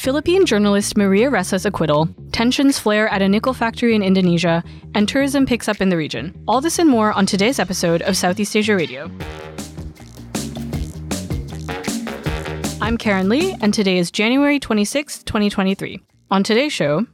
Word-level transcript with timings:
Philippine 0.00 0.46
journalist 0.46 0.96
Maria 0.96 1.28
Ressa's 1.28 1.66
acquittal, 1.66 2.08
tensions 2.32 2.78
flare 2.78 3.06
at 3.10 3.20
a 3.20 3.28
nickel 3.28 3.52
factory 3.52 3.94
in 3.94 4.02
Indonesia, 4.02 4.64
and 4.94 5.06
tourism 5.06 5.44
picks 5.44 5.68
up 5.68 5.82
in 5.82 5.90
the 5.90 5.96
region. 5.98 6.42
All 6.48 6.62
this 6.62 6.78
and 6.78 6.88
more 6.88 7.12
on 7.12 7.26
today's 7.26 7.58
episode 7.58 8.00
of 8.00 8.16
Southeast 8.16 8.56
Asia 8.56 8.74
Radio. 8.74 9.10
I'm 12.80 12.96
Karen 12.96 13.28
Lee, 13.28 13.54
and 13.60 13.74
today 13.74 13.98
is 13.98 14.10
January 14.10 14.58
26, 14.58 15.22
2023. 15.24 16.00
On 16.30 16.42
today's 16.42 16.72
show, 16.72 17.04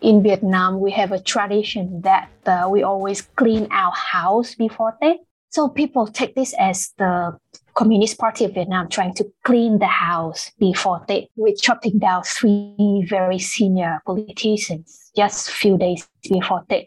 in 0.00 0.22
Vietnam, 0.22 0.80
we 0.80 0.92
have 0.92 1.12
a 1.12 1.20
tradition 1.20 2.00
that 2.00 2.30
uh, 2.46 2.66
we 2.70 2.84
always 2.84 3.20
clean 3.20 3.68
our 3.70 3.92
house 3.92 4.54
before 4.54 4.96
Tết. 5.02 5.18
So 5.50 5.68
people 5.68 6.06
take 6.06 6.34
this 6.34 6.54
as 6.58 6.94
the 6.96 7.38
Communist 7.76 8.18
Party 8.18 8.44
of 8.46 8.54
Vietnam 8.54 8.88
trying 8.88 9.14
to 9.14 9.30
clean 9.44 9.78
the 9.78 9.86
house 9.86 10.50
before 10.58 11.04
they 11.08 11.28
were 11.36 11.52
shutting 11.62 11.98
down 11.98 12.22
three 12.24 13.06
very 13.08 13.38
senior 13.38 14.00
politicians 14.06 15.10
just 15.14 15.48
a 15.48 15.52
few 15.52 15.76
days 15.76 16.08
before 16.22 16.64
Tet. 16.70 16.86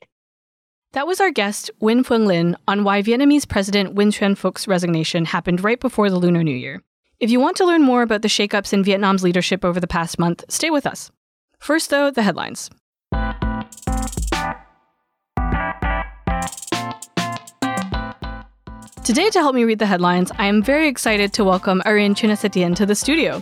That 0.94 1.06
was 1.06 1.22
our 1.22 1.30
guest, 1.30 1.70
Nguyen 1.80 2.04
Phuong 2.04 2.26
Linh, 2.26 2.56
on 2.68 2.84
why 2.84 3.04
Vietnamese 3.04 3.48
President 3.48 3.94
Nguyen 3.94 4.08
Xuan 4.08 4.36
Phuc's 4.36 4.68
resignation 4.68 5.26
happened 5.26 5.64
right 5.64 5.80
before 5.80 6.10
the 6.10 6.18
Lunar 6.18 6.44
New 6.44 6.56
Year. 6.56 6.82
If 7.20 7.30
you 7.30 7.40
want 7.40 7.58
to 7.58 7.66
learn 7.66 7.84
more 7.84 8.02
about 8.02 8.24
the 8.24 8.28
shakeups 8.28 8.74
in 8.74 8.84
Vietnam's 8.84 9.24
leadership 9.24 9.64
over 9.64 9.80
the 9.80 9.88
past 9.88 10.18
month, 10.18 10.44
stay 10.50 10.72
with 10.72 10.88
us. 10.88 11.12
First, 11.60 11.92
though, 11.92 12.10
the 12.10 12.24
headlines. 12.24 12.72
Today, 19.10 19.32
to 19.32 19.40
help 19.40 19.56
me 19.56 19.64
read 19.64 19.80
the 19.80 19.88
headlines, 19.88 20.32
I 20.38 20.46
am 20.46 20.62
very 20.62 20.88
excited 20.88 21.34
to 21.34 21.44
welcome 21.44 21.82
Arin 21.88 22.14
Chinnasathian 22.14 22.76
to 22.76 22.86
the 22.86 22.94
studio. 22.94 23.40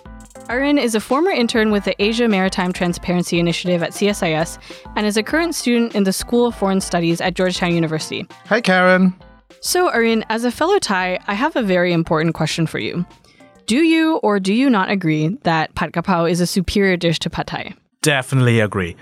Arin 0.47 0.81
is 0.81 0.95
a 0.95 1.01
former 1.01 1.29
intern 1.29 1.71
with 1.71 1.83
the 1.83 2.01
Asia 2.01 2.29
Maritime 2.29 2.71
Transparency 2.71 3.37
Initiative 3.37 3.83
at 3.83 3.91
CSIS 3.91 4.59
and 4.95 5.05
is 5.05 5.17
a 5.17 5.23
current 5.23 5.55
student 5.55 5.93
in 5.93 6.05
the 6.05 6.13
School 6.13 6.45
of 6.45 6.55
Foreign 6.55 6.79
Studies 6.79 7.19
at 7.19 7.33
Georgetown 7.33 7.75
University. 7.75 8.25
Hi, 8.45 8.61
Karen. 8.61 9.13
So, 9.59 9.91
Arin, 9.91 10.23
as 10.29 10.45
a 10.45 10.51
fellow 10.51 10.79
Thai, 10.79 11.19
I 11.27 11.33
have 11.33 11.57
a 11.57 11.63
very 11.63 11.91
important 11.91 12.33
question 12.33 12.65
for 12.65 12.79
you. 12.79 13.05
Do 13.65 13.79
you 13.79 14.19
or 14.23 14.39
do 14.39 14.53
you 14.53 14.69
not 14.69 14.89
agree 14.89 15.37
that 15.43 15.75
pad 15.75 15.91
kapao 15.91 16.31
is 16.31 16.39
a 16.39 16.47
superior 16.47 16.95
dish 16.95 17.19
to 17.19 17.29
pad 17.29 17.47
thai? 17.47 17.73
Definitely 18.01 18.61
agree. 18.61 18.95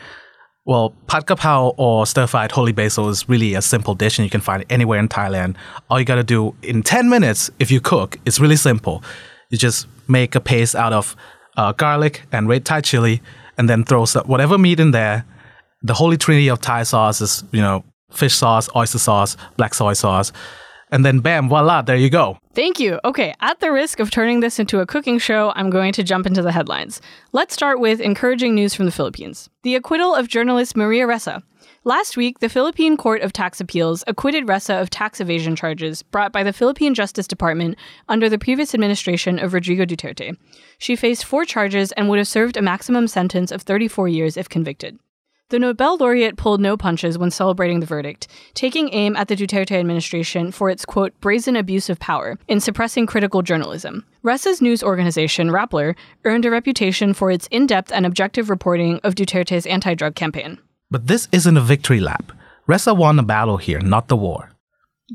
Well, 0.65 0.95
pad 1.05 1.27
kapao 1.27 1.75
or 1.77 2.07
stir-fried 2.07 2.51
holy 2.51 2.71
basil 2.71 3.07
is 3.09 3.29
really 3.29 3.53
a 3.53 3.61
simple 3.61 3.93
dish 3.93 4.17
and 4.17 4.25
you 4.25 4.31
can 4.31 4.41
find 4.41 4.63
it 4.63 4.67
anywhere 4.71 4.99
in 4.99 5.07
Thailand. 5.07 5.55
All 5.89 5.99
you 5.99 6.05
got 6.05 6.15
to 6.15 6.23
do 6.23 6.55
in 6.63 6.81
10 6.81 7.07
minutes 7.07 7.51
if 7.59 7.69
you 7.69 7.79
cook, 7.79 8.17
it's 8.25 8.39
really 8.39 8.55
simple. 8.55 9.03
You 9.51 9.59
just 9.59 9.85
make 10.07 10.33
a 10.33 10.39
paste 10.39 10.73
out 10.73 10.91
of 10.91 11.15
uh, 11.55 11.73
garlic 11.73 12.23
and 12.31 12.49
red 12.49 12.65
Thai 12.65 12.81
chili 12.81 13.21
and 13.59 13.69
then 13.69 13.83
throw 13.83 14.07
whatever 14.25 14.57
meat 14.57 14.79
in 14.79 14.89
there. 14.89 15.23
The 15.83 15.93
holy 15.93 16.17
trinity 16.17 16.47
of 16.47 16.61
Thai 16.61 16.81
sauce 16.81 17.21
is, 17.21 17.43
you 17.51 17.61
know, 17.61 17.83
fish 18.11 18.33
sauce, 18.33 18.67
oyster 18.75 18.97
sauce, 18.97 19.37
black 19.57 19.75
soy 19.75 19.93
sauce 19.93 20.31
and 20.91 21.05
then 21.05 21.19
bam, 21.19 21.49
voila, 21.49 21.81
there 21.81 21.95
you 21.95 22.09
go. 22.09 22.37
Thank 22.53 22.79
you. 22.79 22.99
Okay, 23.03 23.33
at 23.41 23.59
the 23.59 23.71
risk 23.71 23.99
of 23.99 24.11
turning 24.11 24.39
this 24.39 24.59
into 24.59 24.79
a 24.79 24.85
cooking 24.85 25.19
show, 25.19 25.51
I'm 25.55 25.69
going 25.69 25.93
to 25.93 26.03
jump 26.03 26.25
into 26.25 26.41
the 26.41 26.51
headlines. 26.51 27.01
Let's 27.31 27.53
start 27.53 27.79
with 27.79 27.99
encouraging 27.99 28.55
news 28.55 28.73
from 28.73 28.85
the 28.85 28.91
Philippines. 28.91 29.49
The 29.63 29.75
acquittal 29.75 30.15
of 30.15 30.27
journalist 30.27 30.77
Maria 30.77 31.05
Ressa. 31.05 31.43
Last 31.83 32.17
week, 32.17 32.39
the 32.39 32.49
Philippine 32.49 32.97
Court 32.97 33.21
of 33.21 33.31
Tax 33.31 33.61
Appeals 33.61 34.03
acquitted 34.07 34.47
Ressa 34.47 34.81
of 34.81 34.89
tax 34.89 35.21
evasion 35.21 35.55
charges 35.55 36.01
brought 36.01 36.31
by 36.31 36.41
the 36.41 36.53
Philippine 36.53 36.95
Justice 36.95 37.27
Department 37.27 37.77
under 38.09 38.27
the 38.27 38.39
previous 38.39 38.73
administration 38.73 39.37
of 39.37 39.53
Rodrigo 39.53 39.85
Duterte. 39.85 40.35
She 40.79 40.95
faced 40.95 41.25
four 41.25 41.45
charges 41.45 41.91
and 41.91 42.09
would 42.09 42.17
have 42.17 42.27
served 42.27 42.57
a 42.57 42.61
maximum 42.63 43.07
sentence 43.07 43.51
of 43.51 43.61
34 43.61 44.07
years 44.07 44.35
if 44.35 44.49
convicted. 44.49 44.97
The 45.49 45.59
Nobel 45.59 45.97
laureate 45.97 46.37
pulled 46.37 46.59
no 46.59 46.75
punches 46.75 47.19
when 47.19 47.29
celebrating 47.29 47.79
the 47.79 47.85
verdict, 47.85 48.27
taking 48.55 48.91
aim 48.91 49.15
at 49.15 49.27
the 49.27 49.35
Duterte 49.35 49.73
administration 49.73 50.51
for 50.51 50.71
its 50.71 50.85
quote 50.85 51.13
brazen 51.21 51.55
abuse 51.55 51.87
of 51.87 51.99
power 51.99 52.39
in 52.47 52.59
suppressing 52.59 53.05
critical 53.05 53.43
journalism. 53.43 54.03
Ressa's 54.23 54.59
news 54.59 54.81
organization, 54.81 55.51
Rappler, 55.51 55.95
earned 56.23 56.45
a 56.45 56.49
reputation 56.49 57.13
for 57.13 57.29
its 57.29 57.47
in-depth 57.51 57.91
and 57.91 58.07
objective 58.07 58.49
reporting 58.49 58.99
of 59.03 59.13
Duterte's 59.13 59.67
anti-drug 59.67 60.15
campaign. 60.15 60.57
But 60.89 61.05
this 61.05 61.27
isn't 61.31 61.57
a 61.57 61.61
victory 61.61 61.99
lap. 61.99 62.31
Ressa 62.67 62.97
won 62.97 63.19
a 63.19 63.23
battle 63.23 63.57
here, 63.57 63.79
not 63.79 64.07
the 64.07 64.17
war. 64.17 64.49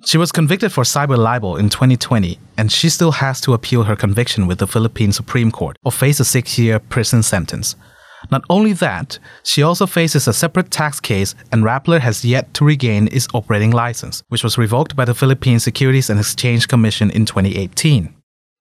She 0.04 0.16
was 0.16 0.30
convicted 0.30 0.70
for 0.70 0.84
cyber 0.84 1.18
libel 1.18 1.56
in 1.56 1.70
2020, 1.70 2.38
and 2.56 2.70
she 2.70 2.88
still 2.88 3.10
has 3.10 3.40
to 3.40 3.52
appeal 3.52 3.82
her 3.82 3.96
conviction 3.96 4.46
with 4.46 4.58
the 4.58 4.68
Philippine 4.68 5.10
Supreme 5.10 5.50
Court 5.50 5.76
or 5.82 5.90
face 5.90 6.20
a 6.20 6.24
six 6.24 6.56
year 6.56 6.78
prison 6.78 7.24
sentence. 7.24 7.74
Not 8.30 8.44
only 8.50 8.72
that, 8.74 9.18
she 9.42 9.62
also 9.62 9.86
faces 9.86 10.28
a 10.28 10.32
separate 10.32 10.70
tax 10.70 11.00
case, 11.00 11.34
and 11.50 11.64
Rappler 11.64 12.00
has 12.00 12.24
yet 12.24 12.52
to 12.54 12.64
regain 12.64 13.08
its 13.12 13.28
operating 13.32 13.70
license, 13.70 14.22
which 14.28 14.44
was 14.44 14.58
revoked 14.58 14.94
by 14.94 15.04
the 15.04 15.14
Philippine 15.14 15.58
Securities 15.58 16.10
and 16.10 16.20
Exchange 16.20 16.68
Commission 16.68 17.10
in 17.10 17.24
2018. 17.24 18.14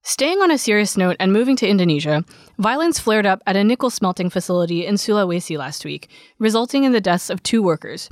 Staying 0.04 0.42
on 0.42 0.50
a 0.50 0.58
serious 0.58 0.96
note 0.96 1.18
and 1.20 1.34
moving 1.34 1.58
to 1.58 1.68
Indonesia, 1.68 2.24
violence 2.58 3.00
flared 3.00 3.26
up 3.26 3.42
at 3.46 3.58
a 3.58 3.64
nickel 3.64 3.90
smelting 3.90 4.30
facility 4.30 4.86
in 4.86 4.96
Sulawesi 4.96 5.58
last 5.58 5.84
week, 5.84 6.10
resulting 6.40 6.86
in 6.86 6.94
the 6.94 7.02
deaths 7.02 7.30
of 7.30 7.44
two 7.44 7.62
workers. 7.62 8.10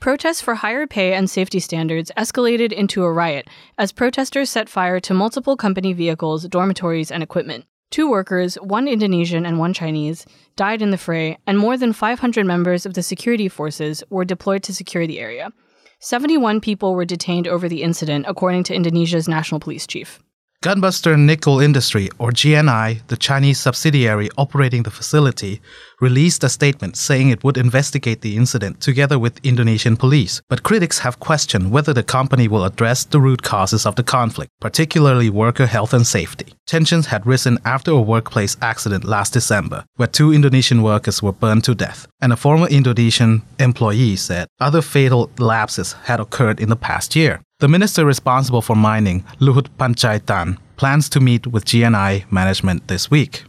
Protests 0.00 0.40
for 0.40 0.54
higher 0.54 0.86
pay 0.86 1.14
and 1.14 1.28
safety 1.28 1.58
standards 1.58 2.12
escalated 2.16 2.72
into 2.72 3.04
a 3.04 3.12
riot 3.12 3.48
as 3.78 3.90
protesters 3.90 4.48
set 4.48 4.68
fire 4.68 5.00
to 5.00 5.14
multiple 5.14 5.56
company 5.56 5.92
vehicles, 5.92 6.44
dormitories, 6.44 7.10
and 7.10 7.22
equipment. 7.22 7.64
Two 7.90 8.08
workers, 8.08 8.54
one 8.56 8.86
Indonesian 8.86 9.44
and 9.44 9.58
one 9.58 9.72
Chinese, 9.72 10.24
died 10.54 10.80
in 10.80 10.90
the 10.90 10.98
fray, 10.98 11.38
and 11.46 11.58
more 11.58 11.76
than 11.76 11.92
500 11.92 12.46
members 12.46 12.86
of 12.86 12.94
the 12.94 13.02
security 13.02 13.48
forces 13.48 14.04
were 14.10 14.24
deployed 14.24 14.62
to 14.62 14.74
secure 14.74 15.08
the 15.08 15.18
area. 15.18 15.50
71 15.98 16.60
people 16.60 16.94
were 16.94 17.04
detained 17.04 17.48
over 17.48 17.68
the 17.68 17.82
incident, 17.82 18.26
according 18.28 18.62
to 18.64 18.74
Indonesia's 18.74 19.28
national 19.28 19.60
police 19.60 19.88
chief. 19.88 20.20
Gunbuster 20.62 21.18
Nickel 21.18 21.58
Industry, 21.58 22.10
or 22.18 22.32
GNI, 22.32 23.00
the 23.06 23.16
Chinese 23.16 23.58
subsidiary 23.58 24.28
operating 24.36 24.82
the 24.82 24.90
facility, 24.90 25.62
released 26.02 26.44
a 26.44 26.50
statement 26.50 26.98
saying 26.98 27.30
it 27.30 27.42
would 27.42 27.56
investigate 27.56 28.20
the 28.20 28.36
incident 28.36 28.78
together 28.78 29.18
with 29.18 29.42
Indonesian 29.42 29.96
police. 29.96 30.42
But 30.50 30.62
critics 30.62 30.98
have 30.98 31.18
questioned 31.18 31.70
whether 31.70 31.94
the 31.94 32.02
company 32.02 32.46
will 32.46 32.66
address 32.66 33.04
the 33.04 33.22
root 33.22 33.42
causes 33.42 33.86
of 33.86 33.96
the 33.96 34.02
conflict, 34.02 34.50
particularly 34.60 35.30
worker 35.30 35.64
health 35.64 35.94
and 35.94 36.06
safety. 36.06 36.52
Tensions 36.66 37.06
had 37.06 37.26
risen 37.26 37.58
after 37.64 37.92
a 37.92 38.00
workplace 38.02 38.58
accident 38.60 39.04
last 39.04 39.32
December, 39.32 39.86
where 39.96 40.08
two 40.08 40.30
Indonesian 40.30 40.82
workers 40.82 41.22
were 41.22 41.32
burned 41.32 41.64
to 41.64 41.74
death, 41.74 42.06
and 42.20 42.34
a 42.34 42.36
former 42.36 42.68
Indonesian 42.68 43.40
employee 43.58 44.16
said 44.16 44.46
other 44.60 44.82
fatal 44.82 45.30
lapses 45.38 45.94
had 46.04 46.20
occurred 46.20 46.60
in 46.60 46.68
the 46.68 46.76
past 46.76 47.16
year. 47.16 47.40
The 47.60 47.68
minister 47.68 48.06
responsible 48.06 48.62
for 48.62 48.74
mining, 48.74 49.22
Luhut 49.38 49.68
Panjaitan, 49.76 50.56
plans 50.78 51.10
to 51.10 51.20
meet 51.20 51.46
with 51.46 51.66
GNI 51.66 52.24
management 52.32 52.88
this 52.88 53.10
week. 53.10 53.44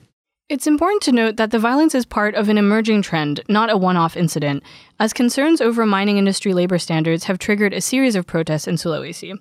It's 0.50 0.68
important 0.68 1.02
to 1.04 1.14
note 1.14 1.38
that 1.38 1.52
the 1.52 1.60
violence 1.60 1.96
is 1.96 2.06
part 2.06 2.36
of 2.36 2.50
an 2.50 2.58
emerging 2.58 3.04
trend, 3.04 3.42
not 3.48 3.70
a 3.72 3.78
one 3.78 3.96
off 3.96 4.18
incident, 4.18 4.64
as 5.00 5.14
concerns 5.14 5.62
over 5.62 5.86
mining 5.86 6.18
industry 6.18 6.54
labor 6.54 6.78
standards 6.78 7.24
have 7.24 7.40
triggered 7.40 7.74
a 7.74 7.80
series 7.80 8.18
of 8.18 8.28
protests 8.28 8.68
in 8.68 8.76
Sulawesi. 8.76 9.40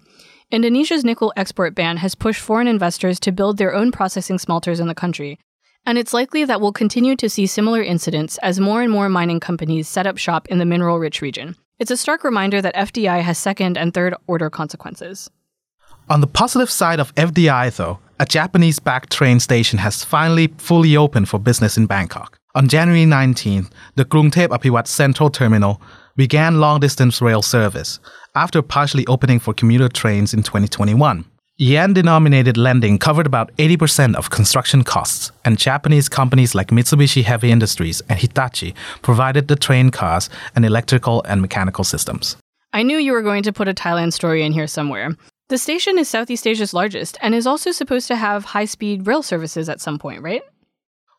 Indonesia's 0.53 1.05
nickel 1.05 1.33
export 1.37 1.75
ban 1.75 1.97
has 1.97 2.15
pushed 2.15 2.41
foreign 2.41 2.69
investors 2.69 3.19
to 3.19 3.33
build 3.33 3.57
their 3.57 3.75
own 3.75 3.91
processing 3.91 4.39
smelters 4.39 4.79
in 4.79 4.87
the 4.87 4.95
country, 4.95 5.37
and 5.85 5.99
it's 5.99 6.15
likely 6.15 6.45
that 6.45 6.61
we'll 6.61 6.73
continue 6.73 7.17
to 7.17 7.29
see 7.29 7.45
similar 7.45 7.83
incidents 7.83 8.39
as 8.39 8.61
more 8.61 8.83
and 8.83 8.93
more 8.93 9.09
mining 9.09 9.41
companies 9.41 9.89
set 9.89 10.07
up 10.07 10.17
shop 10.17 10.47
in 10.47 10.59
the 10.59 10.65
mineral 10.65 11.01
rich 11.01 11.21
region. 11.21 11.57
It's 11.81 11.91
a 11.91 11.97
stark 11.97 12.25
reminder 12.25 12.61
that 12.61 12.75
FDI 12.75 13.23
has 13.23 13.39
second 13.39 13.79
and 13.79 13.95
third 13.95 14.15
order 14.27 14.51
consequences. 14.51 15.31
On 16.11 16.21
the 16.21 16.27
positive 16.27 16.71
side 16.71 17.01
of 17.01 17.15
FDI, 17.15 17.75
though, 17.75 17.99
a 18.19 18.27
Japanese 18.27 18.79
backed 18.79 19.11
train 19.11 19.41
station 19.41 19.79
has 19.79 20.05
finally 20.05 20.49
fully 20.59 20.95
opened 20.95 21.31
for 21.31 21.39
business 21.39 21.79
in 21.79 21.87
Bangkok. 21.87 22.37
On 22.55 22.69
January 22.69 23.07
19th, 23.07 23.71
the 23.95 24.05
Krungthep 24.05 24.49
Aphiwat 24.49 24.89
Central 24.89 25.31
Terminal 25.31 25.81
began 26.17 26.61
long 26.61 26.81
distance 26.81 27.23
rail 27.23 27.41
service 27.41 27.99
after 28.35 28.61
partially 28.61 29.07
opening 29.07 29.39
for 29.39 29.55
commuter 29.55 29.89
trains 29.89 30.35
in 30.35 30.43
2021. 30.43 31.25
Yen 31.63 31.93
denominated 31.93 32.57
lending 32.57 32.97
covered 32.97 33.27
about 33.27 33.55
80% 33.59 34.15
of 34.15 34.31
construction 34.31 34.83
costs, 34.83 35.31
and 35.45 35.59
Japanese 35.59 36.09
companies 36.09 36.55
like 36.55 36.69
Mitsubishi 36.69 37.23
Heavy 37.23 37.51
Industries 37.51 38.01
and 38.09 38.19
Hitachi 38.19 38.75
provided 39.03 39.47
the 39.47 39.57
train 39.57 39.91
cars 39.91 40.31
and 40.57 40.65
electrical 40.65 41.23
and 41.25 41.43
mechanical 41.43 41.85
systems. 41.85 42.39
I 42.73 42.83
knew 42.83 42.97
you 42.97 43.13
were 43.13 43.21
going 43.21 43.43
to 43.43 43.53
put 43.53 43.69
a 43.69 43.75
Thailand 43.75 44.15
story 44.15 44.43
in 44.43 44.53
here 44.53 44.67
somewhere. 44.67 45.15
The 45.51 45.59
station 45.59 45.99
is 45.99 46.09
Southeast 46.09 46.47
Asia's 46.47 46.73
largest 46.73 47.19
and 47.21 47.35
is 47.35 47.47
also 47.47 47.73
supposed 47.73 48.09
to 48.09 48.17
have 48.17 48.47
high 48.47 48.65
speed 48.65 49.07
rail 49.07 49.23
services 49.23 49.69
at 49.69 49.83
some 49.83 49.99
point, 49.99 50.23
right? 50.23 50.41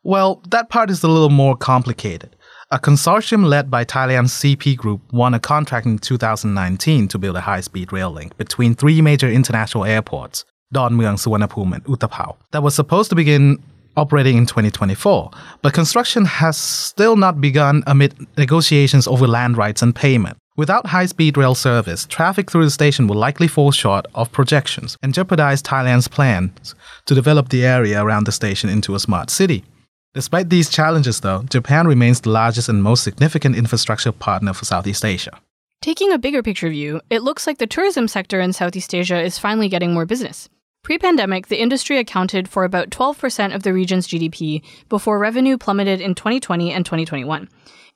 Well, 0.02 0.42
that 0.50 0.70
part 0.70 0.90
is 0.90 1.04
a 1.04 1.08
little 1.08 1.30
more 1.30 1.56
complicated. 1.56 2.36
A 2.74 2.80
consortium 2.80 3.44
led 3.46 3.70
by 3.70 3.84
Thailand's 3.84 4.32
CP 4.32 4.78
Group 4.78 5.02
won 5.12 5.34
a 5.34 5.42
contract 5.42 5.86
in 5.86 6.00
2019 6.00 7.10
to 7.10 7.18
build 7.18 7.36
a 7.36 7.42
high-speed 7.42 7.92
rail 7.92 8.10
link 8.10 8.38
between 8.38 8.76
three 8.76 9.02
major 9.02 9.28
international 9.28 9.84
airports, 9.84 10.46
Don 10.72 10.94
Mueang, 10.94 11.18
Suvarnabhumi, 11.18 11.74
and 11.74 11.84
Utapao, 11.84 12.38
that 12.52 12.64
was 12.64 12.74
supposed 12.74 13.10
to 13.10 13.16
begin 13.18 13.62
operating 13.98 14.38
in 14.38 14.46
2024, 14.46 15.32
but 15.62 15.74
construction 15.74 16.24
has 16.24 16.56
still 16.56 17.18
not 17.18 17.42
begun 17.42 17.84
amid 17.88 18.16
negotiations 18.38 19.06
over 19.06 19.28
land 19.28 19.58
rights 19.58 19.82
and 19.82 19.94
payment. 19.94 20.38
Without 20.56 20.88
high 20.88 21.08
speed 21.08 21.36
rail 21.36 21.56
service, 21.56 22.06
traffic 22.06 22.50
through 22.50 22.64
the 22.64 22.72
station 22.72 23.06
will 23.06 23.18
likely 23.18 23.50
fall 23.50 23.72
short 23.72 24.06
of 24.16 24.32
projections 24.32 24.98
and 25.04 25.14
jeopardize 25.14 25.62
Thailand's 25.62 26.08
plans 26.08 26.74
to 27.06 27.16
develop 27.16 27.50
the 27.50 27.66
area 27.66 28.02
around 28.02 28.28
the 28.28 28.32
station 28.32 28.70
into 28.70 28.96
a 28.96 29.00
smart 29.00 29.30
city. 29.30 29.66
Despite 30.14 30.50
these 30.50 30.70
challenges, 30.70 31.22
though, 31.22 31.44
Japan 31.44 31.88
remains 31.88 32.20
the 32.20 32.32
largest 32.32 32.68
and 32.68 32.84
most 32.84 33.02
significant 33.02 33.56
infrastructure 33.56 34.12
partner 34.12 34.52
for 34.52 34.66
Southeast 34.66 35.06
Asia. 35.06 35.40
Taking 35.82 36.12
a 36.12 36.18
bigger 36.18 36.44
picture 36.44 36.70
view, 36.70 37.00
it 37.10 37.24
looks 37.24 37.48
like 37.48 37.60
the 37.60 37.66
tourism 37.66 38.10
sector 38.10 38.42
in 38.42 38.52
Southeast 38.52 38.94
Asia 38.94 39.22
is 39.22 39.40
finally 39.40 39.70
getting 39.70 39.94
more 39.94 40.06
business. 40.06 40.50
Pre 40.84 40.98
pandemic, 40.98 41.48
the 41.48 41.62
industry 41.62 41.98
accounted 41.98 42.50
for 42.50 42.66
about 42.66 42.90
12% 42.90 43.56
of 43.56 43.64
the 43.64 43.72
region's 43.72 44.06
GDP 44.06 44.62
before 44.90 45.18
revenue 45.18 45.58
plummeted 45.58 46.02
in 46.02 46.14
2020 46.14 46.74
and 46.74 46.86
2021. 46.86 47.48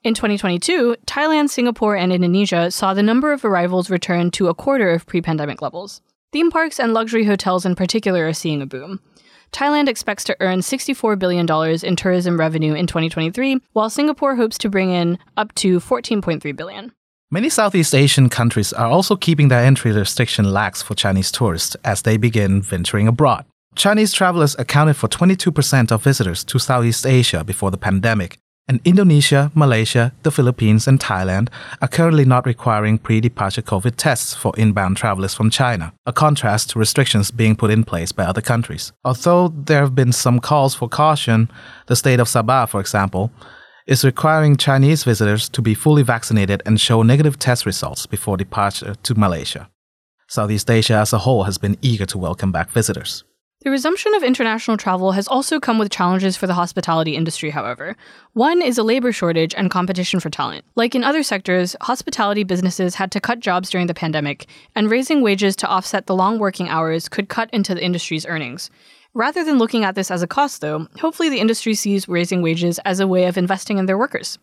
In 0.03 0.13
2022, 0.13 0.95
Thailand, 1.05 1.49
Singapore, 1.49 1.97
and 1.97 2.13
Indonesia 2.13 2.71
saw 2.71 2.93
the 2.93 3.03
number 3.03 3.33
of 3.33 3.43
arrivals 3.43 3.89
return 3.89 4.31
to 4.31 4.47
a 4.47 4.55
quarter 4.55 4.91
of 4.91 5.05
pre 5.05 5.21
pandemic 5.21 5.61
levels. 5.61 6.01
Theme 6.31 6.49
parks 6.49 6.79
and 6.79 6.93
luxury 6.93 7.25
hotels 7.25 7.65
in 7.65 7.75
particular 7.75 8.25
are 8.25 8.33
seeing 8.33 8.61
a 8.61 8.65
boom. 8.65 9.01
Thailand 9.51 9.87
expects 9.87 10.23
to 10.25 10.37
earn 10.39 10.59
$64 10.59 11.17
billion 11.17 11.47
in 11.83 11.95
tourism 11.95 12.39
revenue 12.39 12.73
in 12.73 12.87
2023, 12.87 13.59
while 13.73 13.89
Singapore 13.89 14.35
hopes 14.35 14.57
to 14.59 14.69
bring 14.69 14.91
in 14.91 15.17
up 15.37 15.53
to 15.55 15.79
14.3 15.79 16.55
billion. 16.55 16.91
Many 17.31 17.49
Southeast 17.49 17.95
Asian 17.95 18.29
countries 18.29 18.71
are 18.71 18.87
also 18.87 19.15
keeping 19.15 19.47
their 19.47 19.63
entry 19.63 19.91
restriction 19.91 20.53
lax 20.53 20.81
for 20.81 20.93
Chinese 20.93 21.31
tourists 21.31 21.75
as 21.83 22.03
they 22.03 22.17
begin 22.17 22.61
venturing 22.61 23.07
abroad. 23.07 23.45
Chinese 23.75 24.13
travelers 24.13 24.55
accounted 24.57 24.95
for 24.95 25.07
22% 25.07 25.91
of 25.91 26.03
visitors 26.03 26.43
to 26.45 26.59
Southeast 26.59 27.05
Asia 27.05 27.43
before 27.43 27.71
the 27.71 27.77
pandemic, 27.77 28.37
and 28.67 28.81
Indonesia, 28.83 29.51
Malaysia, 29.53 30.11
the 30.23 30.31
Philippines, 30.31 30.87
and 30.87 30.99
Thailand 30.99 31.49
are 31.81 31.87
currently 31.87 32.25
not 32.25 32.45
requiring 32.45 32.97
pre 32.97 33.21
departure 33.21 33.61
COVID 33.61 33.95
tests 33.95 34.33
for 34.33 34.53
inbound 34.57 34.97
travelers 34.97 35.33
from 35.33 35.49
China, 35.49 35.93
a 36.05 36.13
contrast 36.13 36.71
to 36.71 36.79
restrictions 36.79 37.31
being 37.31 37.55
put 37.55 37.71
in 37.71 37.83
place 37.83 38.11
by 38.11 38.23
other 38.23 38.41
countries. 38.41 38.91
Although 39.03 39.49
there 39.49 39.81
have 39.81 39.93
been 39.93 40.11
some 40.11 40.39
calls 40.39 40.73
for 40.73 40.89
caution, 40.89 41.49
the 41.87 41.95
state 41.95 42.19
of 42.19 42.27
Sabah, 42.27 42.67
for 42.67 42.79
example, 42.79 43.31
is 43.85 44.03
requiring 44.03 44.57
Chinese 44.57 45.03
visitors 45.03 45.47
to 45.49 45.61
be 45.61 45.75
fully 45.75 46.01
vaccinated 46.01 46.63
and 46.65 46.81
show 46.81 47.03
negative 47.03 47.37
test 47.37 47.65
results 47.67 48.07
before 48.07 48.35
departure 48.35 48.95
to 49.03 49.13
Malaysia. 49.13 49.69
Southeast 50.27 50.71
Asia 50.71 50.95
as 50.95 51.13
a 51.13 51.19
whole 51.19 51.43
has 51.43 51.59
been 51.59 51.77
eager 51.83 52.07
to 52.07 52.17
welcome 52.17 52.51
back 52.51 52.71
visitors. 52.71 53.23
The 53.65 53.71
resumption 53.71 54.13
of 54.13 54.21
international 54.21 54.77
travel 54.77 55.13
has 55.13 55.27
also 55.27 55.59
come 55.59 55.79
with 55.79 55.89
challenges 55.91 56.37
for 56.37 56.45
the 56.45 56.53
hospitality 56.53 57.15
industry, 57.15 57.49
however. 57.49 57.95
One 58.33 58.61
is 58.61 58.77
a 58.77 58.83
labor 58.83 59.11
shortage 59.11 59.55
and 59.55 59.71
competition 59.71 60.19
for 60.19 60.29
talent. 60.29 60.65
Like 60.75 60.93
in 60.93 61.03
other 61.03 61.23
sectors, 61.23 61.75
hospitality 61.81 62.43
businesses 62.43 62.93
had 62.93 63.11
to 63.11 63.19
cut 63.19 63.39
jobs 63.39 63.71
during 63.71 63.87
the 63.87 63.95
pandemic, 63.95 64.45
and 64.75 64.91
raising 64.91 65.23
wages 65.23 65.55
to 65.55 65.67
offset 65.67 66.05
the 66.05 66.15
long 66.15 66.37
working 66.37 66.69
hours 66.69 67.09
could 67.09 67.27
cut 67.27 67.49
into 67.51 67.73
the 67.73 67.83
industry's 67.83 68.27
earnings. 68.27 68.69
Rather 69.15 69.43
than 69.43 69.57
looking 69.57 69.83
at 69.83 69.95
this 69.95 70.11
as 70.11 70.21
a 70.21 70.27
cost, 70.27 70.61
though, 70.61 70.87
hopefully 70.99 71.29
the 71.29 71.39
industry 71.39 71.73
sees 71.73 72.07
raising 72.07 72.43
wages 72.43 72.77
as 72.85 72.99
a 72.99 73.07
way 73.07 73.25
of 73.25 73.35
investing 73.35 73.79
in 73.79 73.87
their 73.87 73.97
workers. 73.97 74.37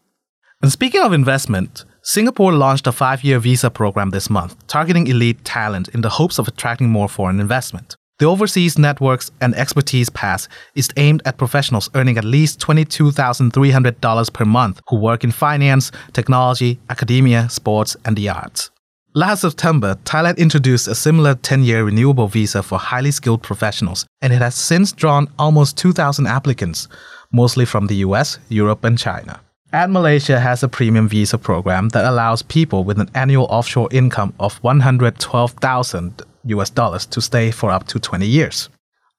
And 0.62 0.72
speaking 0.72 1.00
of 1.00 1.12
investment, 1.12 1.84
Singapore 2.02 2.54
launched 2.54 2.88
a 2.88 2.92
five 2.92 3.22
year 3.22 3.38
visa 3.38 3.70
program 3.70 4.10
this 4.10 4.28
month, 4.28 4.66
targeting 4.66 5.06
elite 5.06 5.44
talent 5.44 5.86
in 5.90 6.00
the 6.00 6.08
hopes 6.08 6.40
of 6.40 6.48
attracting 6.48 6.90
more 6.90 7.08
foreign 7.08 7.38
investment. 7.38 7.94
The 8.22 8.28
Overseas 8.28 8.78
Networks 8.78 9.32
and 9.40 9.52
Expertise 9.56 10.08
Pass 10.08 10.46
is 10.76 10.88
aimed 10.96 11.22
at 11.24 11.38
professionals 11.38 11.90
earning 11.96 12.18
at 12.18 12.24
least 12.24 12.60
$22,300 12.60 14.32
per 14.32 14.44
month 14.44 14.80
who 14.86 14.94
work 14.94 15.24
in 15.24 15.32
finance, 15.32 15.90
technology, 16.12 16.78
academia, 16.88 17.48
sports, 17.48 17.96
and 18.04 18.16
the 18.16 18.28
arts. 18.28 18.70
Last 19.12 19.40
September, 19.40 19.96
Thailand 20.04 20.36
introduced 20.36 20.86
a 20.86 20.94
similar 20.94 21.34
10 21.34 21.64
year 21.64 21.82
renewable 21.82 22.28
visa 22.28 22.62
for 22.62 22.78
highly 22.78 23.10
skilled 23.10 23.42
professionals, 23.42 24.06
and 24.20 24.32
it 24.32 24.40
has 24.40 24.54
since 24.54 24.92
drawn 24.92 25.26
almost 25.36 25.76
2,000 25.78 26.28
applicants, 26.28 26.86
mostly 27.32 27.64
from 27.64 27.88
the 27.88 27.96
US, 28.06 28.38
Europe, 28.48 28.84
and 28.84 28.96
China. 28.96 29.40
And 29.72 29.92
Malaysia 29.92 30.38
has 30.38 30.62
a 30.62 30.68
premium 30.68 31.08
visa 31.08 31.38
program 31.38 31.88
that 31.88 32.04
allows 32.04 32.42
people 32.42 32.84
with 32.84 33.00
an 33.00 33.10
annual 33.16 33.46
offshore 33.46 33.88
income 33.90 34.32
of 34.38 34.58
112,000 34.62 36.22
US 36.44 36.70
dollars 36.70 37.06
to 37.06 37.20
stay 37.20 37.50
for 37.50 37.70
up 37.70 37.86
to 37.88 37.98
20 37.98 38.26
years. 38.26 38.68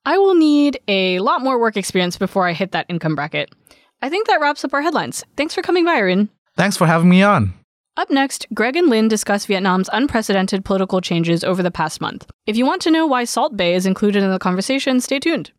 I 0.04 0.18
will 0.18 0.34
need 0.34 0.78
a 0.86 1.18
lot 1.20 1.40
more 1.40 1.58
work 1.58 1.76
experience 1.76 2.18
before 2.18 2.46
I 2.46 2.52
hit 2.52 2.72
that 2.72 2.86
income 2.88 3.14
bracket. 3.14 3.50
I 4.02 4.10
think 4.10 4.26
that 4.26 4.40
wraps 4.40 4.64
up 4.64 4.74
our 4.74 4.82
headlines. 4.82 5.24
Thanks 5.36 5.54
for 5.54 5.62
coming 5.62 5.84
by, 5.84 5.96
Arin. 5.96 6.28
Thanks 6.56 6.76
for 6.76 6.86
having 6.86 7.08
me 7.08 7.22
on. 7.22 7.54
Up 7.96 8.10
next, 8.10 8.46
Greg 8.52 8.76
and 8.76 8.90
Linh 8.90 9.08
discuss 9.08 9.46
Vietnam's 9.46 9.88
unprecedented 9.92 10.64
political 10.64 11.00
changes 11.00 11.44
over 11.44 11.62
the 11.62 11.70
past 11.70 12.00
month. 12.00 12.26
If 12.44 12.56
you 12.56 12.66
want 12.66 12.82
to 12.82 12.90
know 12.90 13.06
why 13.06 13.24
Salt 13.24 13.56
Bae 13.56 13.72
is 13.72 13.86
included 13.86 14.22
in 14.22 14.30
the 14.30 14.38
conversation, 14.38 15.00
stay 15.00 15.20
tuned. 15.20 15.52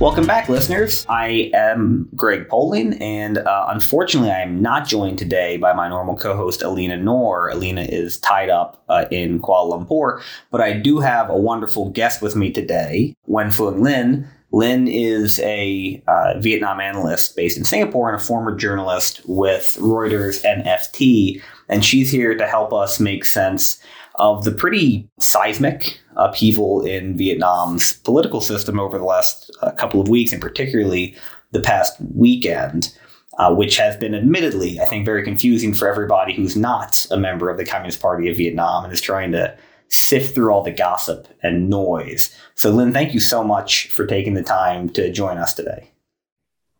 Welcome 0.00 0.28
back, 0.28 0.48
listeners. 0.48 1.04
I 1.08 1.50
am 1.52 2.08
Greg 2.14 2.48
Poling, 2.48 2.92
and 3.02 3.38
uh, 3.38 3.66
unfortunately, 3.68 4.30
I 4.30 4.42
am 4.42 4.62
not 4.62 4.86
joined 4.86 5.18
today 5.18 5.56
by 5.56 5.72
my 5.72 5.88
normal 5.88 6.16
co 6.16 6.36
host, 6.36 6.62
Alina 6.62 6.96
Noor. 6.96 7.48
Alina 7.48 7.82
is 7.82 8.16
tied 8.18 8.48
up 8.48 8.84
uh, 8.88 9.06
in 9.10 9.40
Kuala 9.40 9.84
Lumpur, 9.84 10.22
but 10.52 10.60
I 10.60 10.74
do 10.74 11.00
have 11.00 11.28
a 11.28 11.36
wonderful 11.36 11.90
guest 11.90 12.22
with 12.22 12.36
me 12.36 12.52
today, 12.52 13.16
Nguyen 13.28 13.48
Phuong 13.48 13.80
Linh. 13.80 14.24
Linh 14.52 14.86
is 14.86 15.40
a 15.40 16.00
uh, 16.06 16.38
Vietnam 16.38 16.78
analyst 16.78 17.34
based 17.34 17.58
in 17.58 17.64
Singapore 17.64 18.08
and 18.08 18.20
a 18.20 18.24
former 18.24 18.54
journalist 18.54 19.20
with 19.26 19.76
Reuters 19.80 20.44
and 20.44 20.64
FT, 20.64 21.42
and 21.68 21.84
she's 21.84 22.12
here 22.12 22.36
to 22.36 22.46
help 22.46 22.72
us 22.72 23.00
make 23.00 23.24
sense 23.24 23.82
of 24.18 24.44
the 24.44 24.52
pretty 24.52 25.08
seismic 25.18 26.00
upheaval 26.16 26.84
in 26.84 27.16
Vietnam's 27.16 27.94
political 27.94 28.40
system 28.40 28.78
over 28.78 28.98
the 28.98 29.04
last 29.04 29.50
uh, 29.62 29.70
couple 29.72 30.00
of 30.00 30.08
weeks, 30.08 30.32
and 30.32 30.42
particularly 30.42 31.16
the 31.52 31.60
past 31.60 31.96
weekend, 32.14 32.94
uh, 33.38 33.54
which 33.54 33.76
has 33.76 33.96
been 33.96 34.14
admittedly, 34.14 34.80
I 34.80 34.84
think, 34.84 35.04
very 35.04 35.22
confusing 35.22 35.72
for 35.72 35.88
everybody 35.88 36.34
who's 36.34 36.56
not 36.56 37.06
a 37.10 37.16
member 37.16 37.48
of 37.48 37.56
the 37.56 37.64
Communist 37.64 38.00
Party 38.00 38.28
of 38.28 38.36
Vietnam 38.36 38.84
and 38.84 38.92
is 38.92 39.00
trying 39.00 39.32
to 39.32 39.56
sift 39.88 40.34
through 40.34 40.50
all 40.50 40.62
the 40.62 40.72
gossip 40.72 41.28
and 41.42 41.70
noise. 41.70 42.34
So, 42.54 42.70
Linh, 42.70 42.92
thank 42.92 43.14
you 43.14 43.20
so 43.20 43.42
much 43.42 43.88
for 43.88 44.04
taking 44.06 44.34
the 44.34 44.42
time 44.42 44.90
to 44.90 45.10
join 45.10 45.38
us 45.38 45.54
today. 45.54 45.90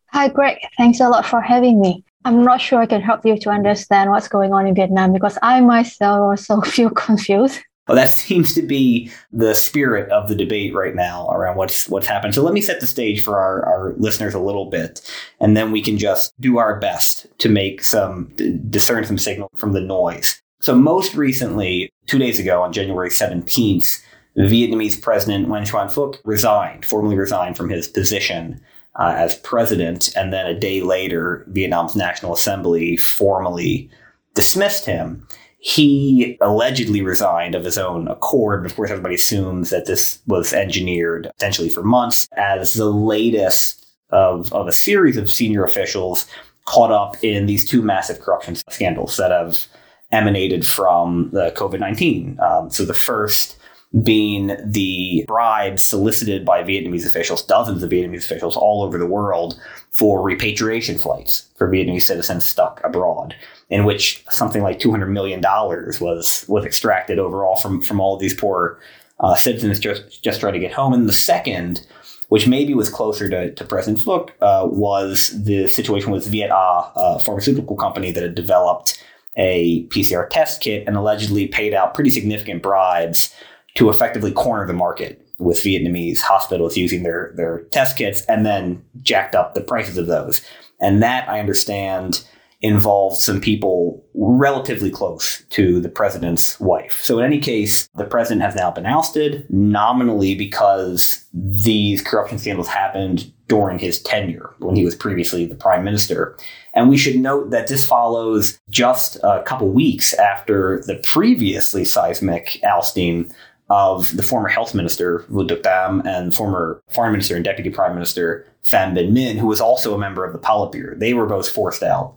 Hi, 0.08 0.28
Greg. 0.28 0.58
Thanks 0.76 1.00
a 1.00 1.08
lot 1.08 1.24
for 1.24 1.40
having 1.40 1.80
me. 1.80 2.04
I'm 2.28 2.44
not 2.44 2.60
sure 2.60 2.78
I 2.78 2.86
can 2.86 3.00
help 3.00 3.24
you 3.24 3.38
to 3.38 3.48
understand 3.50 4.10
what's 4.10 4.28
going 4.28 4.52
on 4.52 4.66
in 4.66 4.74
Vietnam 4.74 5.14
because 5.14 5.38
I 5.42 5.62
myself 5.62 6.20
also 6.20 6.60
feel 6.70 6.90
confused. 6.90 7.60
Well, 7.86 7.96
that 7.96 8.10
seems 8.10 8.52
to 8.52 8.60
be 8.60 9.10
the 9.32 9.54
spirit 9.54 10.10
of 10.10 10.28
the 10.28 10.34
debate 10.34 10.74
right 10.74 10.94
now 10.94 11.26
around 11.30 11.56
what's 11.56 11.88
what's 11.88 12.06
happened. 12.06 12.34
So 12.34 12.42
let 12.42 12.52
me 12.52 12.60
set 12.60 12.80
the 12.80 12.86
stage 12.86 13.22
for 13.22 13.38
our, 13.38 13.64
our 13.64 13.94
listeners 13.96 14.34
a 14.34 14.40
little 14.40 14.66
bit, 14.66 15.00
and 15.40 15.56
then 15.56 15.72
we 15.72 15.80
can 15.80 15.96
just 15.96 16.38
do 16.38 16.58
our 16.58 16.78
best 16.78 17.26
to 17.38 17.48
make 17.48 17.82
some 17.82 18.30
discern 18.68 19.06
some 19.06 19.16
signal 19.16 19.48
from 19.56 19.72
the 19.72 19.80
noise. 19.80 20.42
So 20.60 20.74
most 20.74 21.14
recently, 21.14 21.90
two 22.06 22.18
days 22.18 22.38
ago 22.38 22.62
on 22.62 22.74
January 22.74 23.08
17th, 23.08 24.02
Vietnamese 24.36 25.00
President 25.00 25.48
Nguyen 25.48 25.62
Xuan 25.62 25.90
Phuc 25.90 26.18
resigned, 26.24 26.84
formally 26.84 27.16
resigned 27.16 27.56
from 27.56 27.70
his 27.70 27.88
position 27.88 28.60
uh, 28.98 29.14
as 29.16 29.36
president, 29.36 30.14
and 30.16 30.32
then 30.32 30.46
a 30.46 30.58
day 30.58 30.82
later, 30.82 31.44
Vietnam's 31.48 31.94
National 31.94 32.32
Assembly 32.32 32.96
formally 32.96 33.88
dismissed 34.34 34.86
him. 34.86 35.26
He 35.60 36.36
allegedly 36.40 37.02
resigned 37.02 37.54
of 37.54 37.64
his 37.64 37.78
own 37.78 38.08
accord. 38.08 38.64
Of 38.64 38.76
course, 38.76 38.90
everybody 38.90 39.16
assumes 39.16 39.70
that 39.70 39.86
this 39.86 40.20
was 40.26 40.52
engineered 40.52 41.30
essentially 41.36 41.68
for 41.68 41.82
months 41.82 42.28
as 42.36 42.74
the 42.74 42.90
latest 42.90 43.86
of, 44.10 44.52
of 44.52 44.68
a 44.68 44.72
series 44.72 45.16
of 45.16 45.30
senior 45.30 45.64
officials 45.64 46.26
caught 46.64 46.92
up 46.92 47.22
in 47.24 47.46
these 47.46 47.68
two 47.68 47.82
massive 47.82 48.20
corruption 48.20 48.54
scandals 48.54 49.16
that 49.16 49.30
have 49.30 49.66
emanated 50.12 50.64
from 50.64 51.30
the 51.32 51.50
COVID 51.56 51.80
19. 51.80 52.38
Um, 52.40 52.70
so 52.70 52.84
the 52.84 52.94
first 52.94 53.57
being 54.02 54.54
the 54.64 55.24
bribes 55.26 55.82
solicited 55.82 56.44
by 56.44 56.62
Vietnamese 56.62 57.06
officials, 57.06 57.42
dozens 57.42 57.82
of 57.82 57.90
Vietnamese 57.90 58.24
officials 58.24 58.56
all 58.56 58.82
over 58.82 58.98
the 58.98 59.06
world, 59.06 59.58
for 59.90 60.22
repatriation 60.22 60.98
flights 60.98 61.48
for 61.56 61.68
Vietnamese 61.68 62.02
citizens 62.02 62.44
stuck 62.44 62.82
abroad, 62.84 63.34
in 63.70 63.84
which 63.84 64.24
something 64.28 64.62
like 64.62 64.78
$200 64.78 65.08
million 65.08 65.40
was, 65.40 66.44
was 66.48 66.64
extracted 66.64 67.18
overall 67.18 67.56
from, 67.56 67.80
from 67.80 67.98
all 67.98 68.14
of 68.14 68.20
these 68.20 68.34
poor 68.34 68.78
uh, 69.20 69.34
citizens 69.34 69.80
just, 69.80 70.22
just 70.22 70.40
trying 70.40 70.52
to 70.52 70.60
get 70.60 70.72
home. 70.72 70.92
And 70.92 71.08
the 71.08 71.12
second, 71.12 71.86
which 72.28 72.46
maybe 72.46 72.74
was 72.74 72.90
closer 72.90 73.28
to, 73.30 73.54
to 73.54 73.64
President 73.64 74.04
Phuc, 74.04 74.30
uh, 74.42 74.68
was 74.68 75.44
the 75.44 75.66
situation 75.66 76.10
with 76.10 76.26
Viet 76.26 76.50
Ah, 76.50 76.92
a 76.94 77.18
pharmaceutical 77.18 77.74
company 77.74 78.12
that 78.12 78.22
had 78.22 78.34
developed 78.34 79.02
a 79.36 79.86
PCR 79.86 80.28
test 80.28 80.60
kit 80.60 80.86
and 80.86 80.96
allegedly 80.96 81.46
paid 81.46 81.72
out 81.72 81.94
pretty 81.94 82.10
significant 82.10 82.62
bribes 82.62 83.34
to 83.78 83.90
effectively 83.90 84.32
corner 84.32 84.66
the 84.66 84.72
market 84.72 85.24
with 85.38 85.58
Vietnamese 85.58 86.20
hospitals 86.20 86.76
using 86.76 87.04
their, 87.04 87.32
their 87.36 87.60
test 87.70 87.96
kits 87.96 88.22
and 88.24 88.44
then 88.44 88.84
jacked 89.02 89.36
up 89.36 89.54
the 89.54 89.60
prices 89.60 89.96
of 89.96 90.08
those. 90.08 90.44
And 90.80 91.00
that 91.00 91.28
I 91.28 91.38
understand 91.38 92.24
involved 92.60 93.18
some 93.18 93.40
people 93.40 94.04
relatively 94.14 94.90
close 94.90 95.44
to 95.50 95.78
the 95.78 95.88
president's 95.88 96.58
wife. 96.58 96.98
So, 97.04 97.20
in 97.20 97.24
any 97.24 97.38
case, 97.38 97.88
the 97.94 98.04
president 98.04 98.42
has 98.42 98.56
now 98.56 98.72
been 98.72 98.84
ousted 98.84 99.46
nominally 99.48 100.34
because 100.34 101.24
these 101.32 102.02
corruption 102.02 102.36
scandals 102.36 102.66
happened 102.66 103.32
during 103.46 103.78
his 103.78 104.02
tenure 104.02 104.56
when 104.58 104.74
he 104.74 104.84
was 104.84 104.96
previously 104.96 105.46
the 105.46 105.54
prime 105.54 105.84
minister. 105.84 106.36
And 106.74 106.88
we 106.88 106.96
should 106.96 107.16
note 107.16 107.50
that 107.50 107.68
this 107.68 107.86
follows 107.86 108.58
just 108.70 109.18
a 109.22 109.44
couple 109.44 109.68
weeks 109.68 110.14
after 110.14 110.82
the 110.84 110.96
previously 110.96 111.84
seismic 111.84 112.58
ousting 112.64 113.30
of 113.70 114.16
the 114.16 114.22
former 114.22 114.48
health 114.48 114.74
minister, 114.74 115.24
Đam, 115.62 116.00
and 116.06 116.34
former 116.34 116.82
foreign 116.88 117.12
minister 117.12 117.36
and 117.36 117.44
deputy 117.44 117.70
prime 117.70 117.94
minister, 117.94 118.46
Pham 118.64 118.96
Binh 118.96 119.12
Minh, 119.12 119.38
who 119.38 119.46
was 119.46 119.60
also 119.60 119.94
a 119.94 119.98
member 119.98 120.24
of 120.24 120.32
the 120.32 120.38
Politburo. 120.38 120.98
They 120.98 121.14
were 121.14 121.26
both 121.26 121.48
forced 121.48 121.82
out 121.82 122.16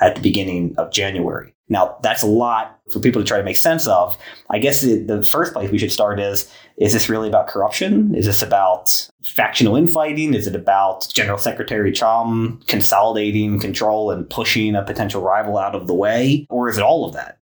at 0.00 0.14
the 0.14 0.20
beginning 0.20 0.74
of 0.76 0.92
January. 0.92 1.54
Now, 1.68 1.96
that's 2.02 2.22
a 2.22 2.26
lot 2.26 2.80
for 2.90 2.98
people 2.98 3.22
to 3.22 3.26
try 3.26 3.38
to 3.38 3.44
make 3.44 3.56
sense 3.56 3.86
of. 3.86 4.18
I 4.50 4.58
guess 4.58 4.82
the, 4.82 4.98
the, 4.98 5.22
first 5.22 5.52
place 5.52 5.70
we 5.70 5.78
should 5.78 5.92
start 5.92 6.18
is 6.18 6.52
is 6.76 6.92
this 6.92 7.08
really 7.08 7.28
about 7.28 7.46
corruption? 7.46 8.14
Is 8.14 8.26
this 8.26 8.42
about 8.42 9.08
factional 9.22 9.76
infighting? 9.76 10.34
Is 10.34 10.48
it 10.48 10.56
about 10.56 11.08
General 11.14 11.38
Secretary 11.38 11.92
Trọng 11.92 12.66
consolidating 12.66 13.60
control 13.60 14.10
and 14.10 14.28
pushing 14.28 14.74
a 14.74 14.82
potential 14.82 15.22
rival 15.22 15.58
out 15.58 15.76
of 15.76 15.86
the 15.86 15.94
way? 15.94 16.46
Or 16.50 16.68
is 16.68 16.76
it 16.76 16.82
all 16.82 17.04
of 17.04 17.12
that? 17.14 17.38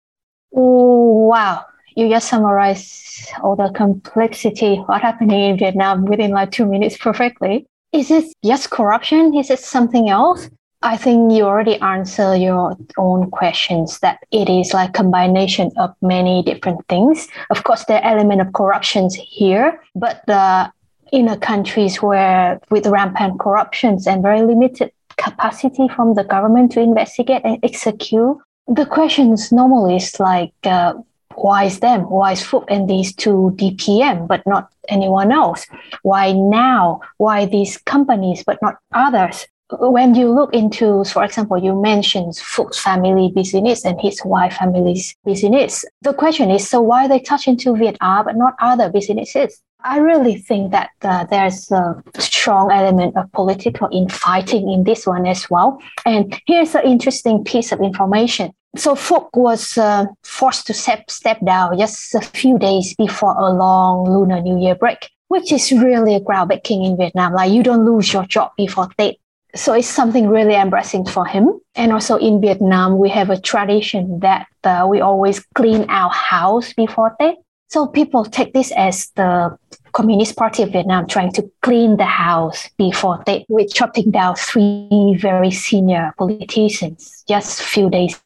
Wow. 0.53 1.65
You 1.95 2.09
just 2.09 2.29
summarize 2.29 3.27
all 3.43 3.57
the 3.57 3.71
complexity, 3.75 4.77
what 4.77 5.03
happening 5.03 5.51
in 5.51 5.59
Vietnam 5.59 6.05
within 6.05 6.31
like 6.31 6.51
two 6.51 6.67
minutes 6.67 6.97
perfectly. 6.97 7.67
Is 7.93 8.11
it 8.11 8.25
just 8.45 8.71
corruption? 8.71 9.35
Is 9.35 9.51
it 9.51 9.59
something 9.59 10.09
else? 10.09 10.49
I 10.85 10.97
think 10.97 11.33
you 11.33 11.45
already 11.45 11.77
answer 11.81 12.35
your 12.35 12.77
own 12.99 13.31
questions 13.31 14.01
that 14.01 14.19
it 14.33 14.49
is 14.49 14.75
like 14.75 14.95
combination 14.95 15.71
of 15.77 15.95
many 16.03 16.43
different 16.43 16.81
things. 16.89 17.29
Of 17.51 17.63
course, 17.63 17.85
there 17.85 18.03
are 18.03 18.13
element 18.13 18.41
of 18.41 18.53
corruptions 18.53 19.15
here, 19.15 19.81
but 19.95 20.23
the 20.27 20.73
in 21.13 21.29
a 21.29 21.37
countries 21.37 22.01
where 22.03 22.59
with 22.71 22.87
rampant 22.87 23.39
corruptions 23.39 24.07
and 24.07 24.23
very 24.23 24.43
limited 24.43 24.91
capacity 25.19 25.87
from 25.89 26.15
the 26.15 26.25
government 26.25 26.73
to 26.73 26.81
investigate 26.81 27.43
and 27.45 27.59
execute, 27.63 28.39
the 28.67 28.87
questions 28.87 29.53
normally 29.53 29.97
is 29.97 30.19
like, 30.19 30.55
uh, 30.65 30.95
why 31.43 31.65
is 31.65 31.81
them? 31.81 32.03
Why 32.03 32.33
is 32.33 32.43
Phuc 32.43 32.65
and 32.69 32.89
these 32.89 33.15
two 33.15 33.53
DPM, 33.57 34.29
but 34.29 34.47
not 34.47 34.73
anyone 34.89 35.33
else? 35.33 35.67
Why 36.03 36.33
now? 36.33 37.01
Why 37.19 37.47
these 37.47 37.79
companies, 37.79 38.45
but 38.45 38.59
not 38.63 38.77
others? 38.93 39.47
when 39.81 40.15
you 40.15 40.31
look 40.31 40.53
into, 40.53 41.05
for 41.05 41.25
example, 41.25 41.57
you 41.57 41.75
mentioned 41.75 42.35
Phuc's 42.35 42.79
family 42.79 43.33
business 43.35 43.85
and 43.85 44.01
his 44.01 44.21
wife 44.25 44.55
family's 44.55 45.15
business. 45.25 45.85
The 46.03 46.13
question 46.13 46.51
is, 46.51 46.69
so 46.69 46.81
why 46.81 47.09
they 47.09 47.21
touch 47.21 47.49
into 47.49 47.75
Viet 47.77 47.97
A 48.01 48.23
but 48.25 48.37
not 48.37 48.55
other 48.61 48.91
businesses? 48.91 49.63
I 49.85 49.99
really 49.99 50.37
think 50.37 50.71
that 50.71 50.91
uh, 51.03 51.25
there's 51.25 51.71
a 51.73 52.03
strong 52.19 52.71
element 52.71 53.17
of 53.17 53.33
political 53.33 53.89
infighting 53.93 54.71
in 54.71 54.85
this 54.85 55.07
one 55.07 55.27
as 55.27 55.51
well. 55.51 55.81
And 56.07 56.39
here's 56.47 56.75
an 56.75 56.85
interesting 56.85 57.43
piece 57.43 57.73
of 57.73 57.81
information. 57.81 58.53
So 58.77 58.95
Phuc 58.95 59.29
was 59.35 59.77
uh, 59.77 60.07
forced 60.23 60.67
to 60.69 60.75
step, 60.75 61.11
step 61.11 61.39
down 61.45 61.79
just 61.79 62.15
a 62.15 62.21
few 62.21 62.59
days 62.59 62.95
before 62.95 63.35
a 63.37 63.53
long 63.53 64.09
Lunar 64.11 64.41
New 64.41 64.59
Year 64.59 64.75
break, 64.75 65.11
which 65.29 65.53
is 65.53 65.71
really 65.73 66.15
a 66.15 66.21
groundbreaking 66.21 66.87
in 66.87 66.97
Vietnam. 66.97 67.35
Like 67.35 67.53
you 67.53 67.63
don't 67.63 67.85
lose 67.85 68.13
your 68.13 68.25
job 68.25 68.53
before 68.57 68.89
Tết 68.97 69.17
so 69.55 69.75
it's 69.75 69.89
something 69.89 70.29
really 70.29 70.55
embarrassing 70.55 71.07
for 71.07 71.27
him. 71.27 71.61
And 71.75 71.93
also 71.93 72.17
in 72.17 72.41
Vietnam, 72.41 72.99
we 72.99 73.11
have 73.11 73.31
a 73.31 73.41
tradition 73.41 74.21
that 74.21 74.47
uh, 74.65 74.87
we 74.89 75.01
always 75.01 75.41
clean 75.55 75.85
our 75.89 76.11
house 76.11 76.73
before 76.73 77.15
Tết. 77.21 77.37
So 77.69 77.87
people 77.87 78.25
take 78.25 78.53
this 78.53 78.71
as 78.73 79.11
the 79.17 79.57
Communist 79.93 80.37
Party 80.37 80.63
of 80.63 80.73
Vietnam 80.73 81.07
trying 81.07 81.33
to 81.33 81.51
clean 81.63 81.97
the 81.97 82.05
house 82.05 82.69
before 82.79 83.23
Tết 83.25 83.45
with 83.49 83.73
chopping 83.73 84.11
down 84.11 84.37
three 84.37 85.17
very 85.19 85.51
senior 85.51 86.15
politicians 86.19 87.25
just 87.29 87.61
a 87.61 87.65
few 87.65 87.91
days 87.91 88.19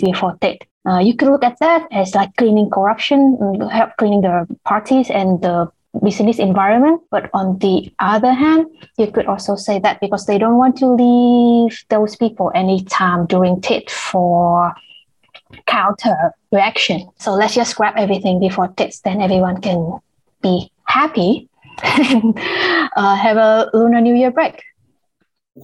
before 0.00 0.36
Tết. 0.40 0.66
Uh, 0.86 0.98
you 0.98 1.16
could 1.16 1.28
look 1.28 1.42
at 1.42 1.58
that 1.58 1.88
as 1.90 2.14
like 2.14 2.34
cleaning 2.36 2.70
corruption, 2.70 3.36
help 3.70 3.90
cleaning 3.98 4.20
the 4.20 4.46
parties 4.64 5.10
and 5.10 5.42
the 5.42 5.68
business 6.02 6.38
environment. 6.38 7.02
But 7.10 7.30
on 7.34 7.58
the 7.58 7.92
other 7.98 8.32
hand, 8.32 8.66
you 8.98 9.10
could 9.10 9.26
also 9.26 9.56
say 9.56 9.78
that 9.80 10.00
because 10.00 10.26
they 10.26 10.38
don't 10.38 10.56
want 10.56 10.76
to 10.78 10.86
leave 10.86 11.84
those 11.88 12.14
people 12.16 12.52
any 12.54 12.84
time 12.84 13.26
during 13.26 13.60
Tết 13.60 13.90
for 13.90 14.74
counter 15.66 16.32
reaction. 16.52 17.08
So 17.18 17.32
let's 17.32 17.54
just 17.54 17.76
grab 17.76 17.94
everything 17.96 18.40
before 18.40 18.68
Tết, 18.68 18.94
then 19.04 19.20
everyone 19.20 19.60
can 19.60 19.98
be 20.42 20.70
happy 20.84 21.48
and 21.82 22.38
uh, 22.96 23.16
have 23.16 23.36
a 23.36 23.70
Lunar 23.74 24.00
New 24.00 24.14
Year 24.14 24.30
break. 24.30 24.62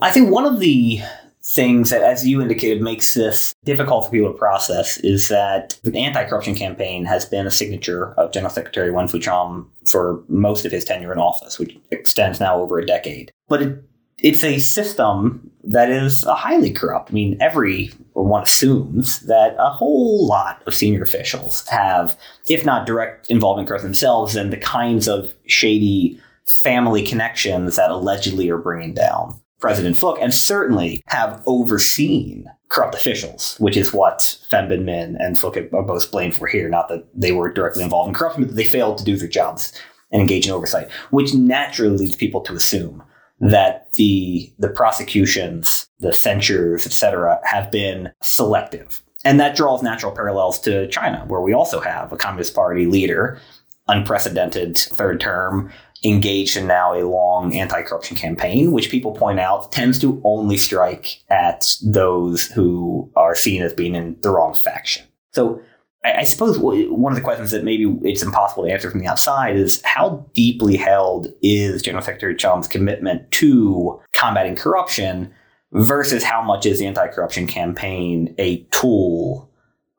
I 0.00 0.10
think 0.10 0.30
one 0.30 0.46
of 0.46 0.58
the 0.58 1.00
things 1.44 1.90
that, 1.90 2.02
as 2.02 2.26
you 2.26 2.40
indicated, 2.40 2.82
makes 2.82 3.14
this 3.14 3.54
difficult 3.64 4.04
for 4.04 4.10
people 4.10 4.32
to 4.32 4.38
process 4.38 4.98
is 4.98 5.28
that 5.28 5.78
the 5.82 5.98
anti-corruption 5.98 6.54
campaign 6.54 7.04
has 7.04 7.24
been 7.24 7.46
a 7.46 7.50
signature 7.50 8.12
of 8.14 8.32
General 8.32 8.52
Secretary 8.52 8.90
Nguyễn 8.90 9.10
Phú 9.10 9.20
Trọng 9.20 9.66
for 9.88 10.22
most 10.28 10.64
of 10.64 10.72
his 10.72 10.84
tenure 10.84 11.12
in 11.12 11.18
office, 11.18 11.58
which 11.58 11.76
extends 11.90 12.38
now 12.38 12.60
over 12.60 12.78
a 12.78 12.86
decade. 12.86 13.32
But 13.48 13.62
it, 13.62 13.84
it's 14.18 14.44
a 14.44 14.60
system 14.60 15.50
that 15.64 15.90
is 15.90 16.22
highly 16.24 16.72
corrupt. 16.72 17.10
I 17.10 17.14
mean, 17.14 17.36
everyone 17.40 18.42
assumes 18.42 19.20
that 19.20 19.56
a 19.58 19.70
whole 19.70 20.26
lot 20.26 20.62
of 20.66 20.74
senior 20.74 21.02
officials 21.02 21.66
have, 21.68 22.16
if 22.48 22.64
not 22.64 22.86
direct 22.86 23.28
involvement 23.30 23.66
in 23.66 23.68
corruption 23.68 23.88
themselves, 23.88 24.34
then 24.34 24.50
the 24.50 24.56
kinds 24.56 25.08
of 25.08 25.34
shady 25.46 26.20
family 26.44 27.04
connections 27.04 27.76
that 27.76 27.90
allegedly 27.90 28.48
are 28.50 28.58
bringing 28.58 28.94
down 28.94 29.40
President 29.62 29.94
Phuc 29.94 30.18
and 30.20 30.34
certainly 30.34 31.04
have 31.06 31.40
overseen 31.46 32.46
corrupt 32.68 32.96
officials, 32.96 33.56
which 33.60 33.76
is 33.76 33.92
what 33.92 34.36
Binh 34.50 35.16
and 35.20 35.36
Phuc 35.36 35.72
are 35.72 35.82
both 35.82 36.10
blamed 36.10 36.34
for 36.34 36.48
here. 36.48 36.68
Not 36.68 36.88
that 36.88 37.06
they 37.14 37.30
were 37.30 37.50
directly 37.50 37.84
involved 37.84 38.08
in 38.08 38.14
corruption, 38.14 38.44
but 38.44 38.56
they 38.56 38.64
failed 38.64 38.98
to 38.98 39.04
do 39.04 39.16
their 39.16 39.28
jobs 39.28 39.72
and 40.10 40.20
engage 40.20 40.46
in 40.46 40.52
oversight, 40.52 40.90
which 41.10 41.32
naturally 41.32 41.96
leads 41.96 42.16
people 42.16 42.40
to 42.40 42.54
assume 42.54 43.04
that 43.38 43.92
the 43.92 44.52
the 44.58 44.68
prosecutions, 44.68 45.86
the 46.00 46.12
censures, 46.12 46.84
etc., 46.84 47.38
have 47.44 47.70
been 47.70 48.10
selective. 48.20 49.00
And 49.24 49.38
that 49.38 49.54
draws 49.54 49.80
natural 49.80 50.10
parallels 50.10 50.58
to 50.62 50.88
China, 50.88 51.24
where 51.28 51.40
we 51.40 51.52
also 51.52 51.78
have 51.78 52.12
a 52.12 52.16
Communist 52.16 52.52
Party 52.52 52.86
leader, 52.86 53.40
unprecedented 53.86 54.76
third 54.76 55.20
term, 55.20 55.70
engaged 56.04 56.56
in 56.56 56.66
now 56.66 56.94
a 56.94 57.06
long 57.06 57.54
anti-corruption 57.54 58.16
campaign, 58.16 58.72
which 58.72 58.90
people 58.90 59.12
point 59.12 59.38
out 59.38 59.70
tends 59.70 59.98
to 60.00 60.20
only 60.24 60.56
strike 60.56 61.22
at 61.28 61.64
those 61.82 62.46
who 62.46 63.10
are 63.14 63.34
seen 63.34 63.62
as 63.62 63.72
being 63.72 63.94
in 63.94 64.16
the 64.22 64.30
wrong 64.30 64.54
faction. 64.54 65.04
So 65.32 65.62
I, 66.04 66.24
suppose 66.24 66.58
one 66.58 67.12
of 67.12 67.16
the 67.16 67.22
questions 67.22 67.52
that 67.52 67.62
maybe 67.62 67.84
it's 68.02 68.22
impossible 68.22 68.64
to 68.64 68.72
answer 68.72 68.90
from 68.90 69.00
the 69.00 69.06
outside 69.06 69.56
is 69.56 69.80
how 69.84 70.26
deeply 70.34 70.76
held 70.76 71.28
is 71.42 71.80
General 71.82 72.02
Secretary 72.02 72.34
Trọng's 72.34 72.66
commitment 72.66 73.30
to 73.32 74.00
combating 74.12 74.56
corruption 74.56 75.32
versus 75.70 76.24
how 76.24 76.42
much 76.42 76.66
is 76.66 76.80
the 76.80 76.86
anti-corruption 76.86 77.46
campaign 77.46 78.34
a 78.38 78.58
tool 78.72 79.48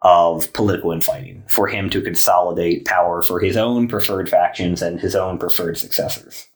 of 0.04 0.52
political 0.54 0.92
infighting 0.92 1.44
for 1.48 1.68
him 1.68 1.90
to 1.90 2.02
consolidate 2.02 2.86
power 2.86 3.22
for 3.22 3.40
his 3.40 3.56
own 3.56 3.88
preferred 3.88 4.30
factions 4.30 4.82
and 4.82 5.00
his 5.00 5.16
own 5.16 5.38
preferred 5.38 5.78
successors? 5.78 6.48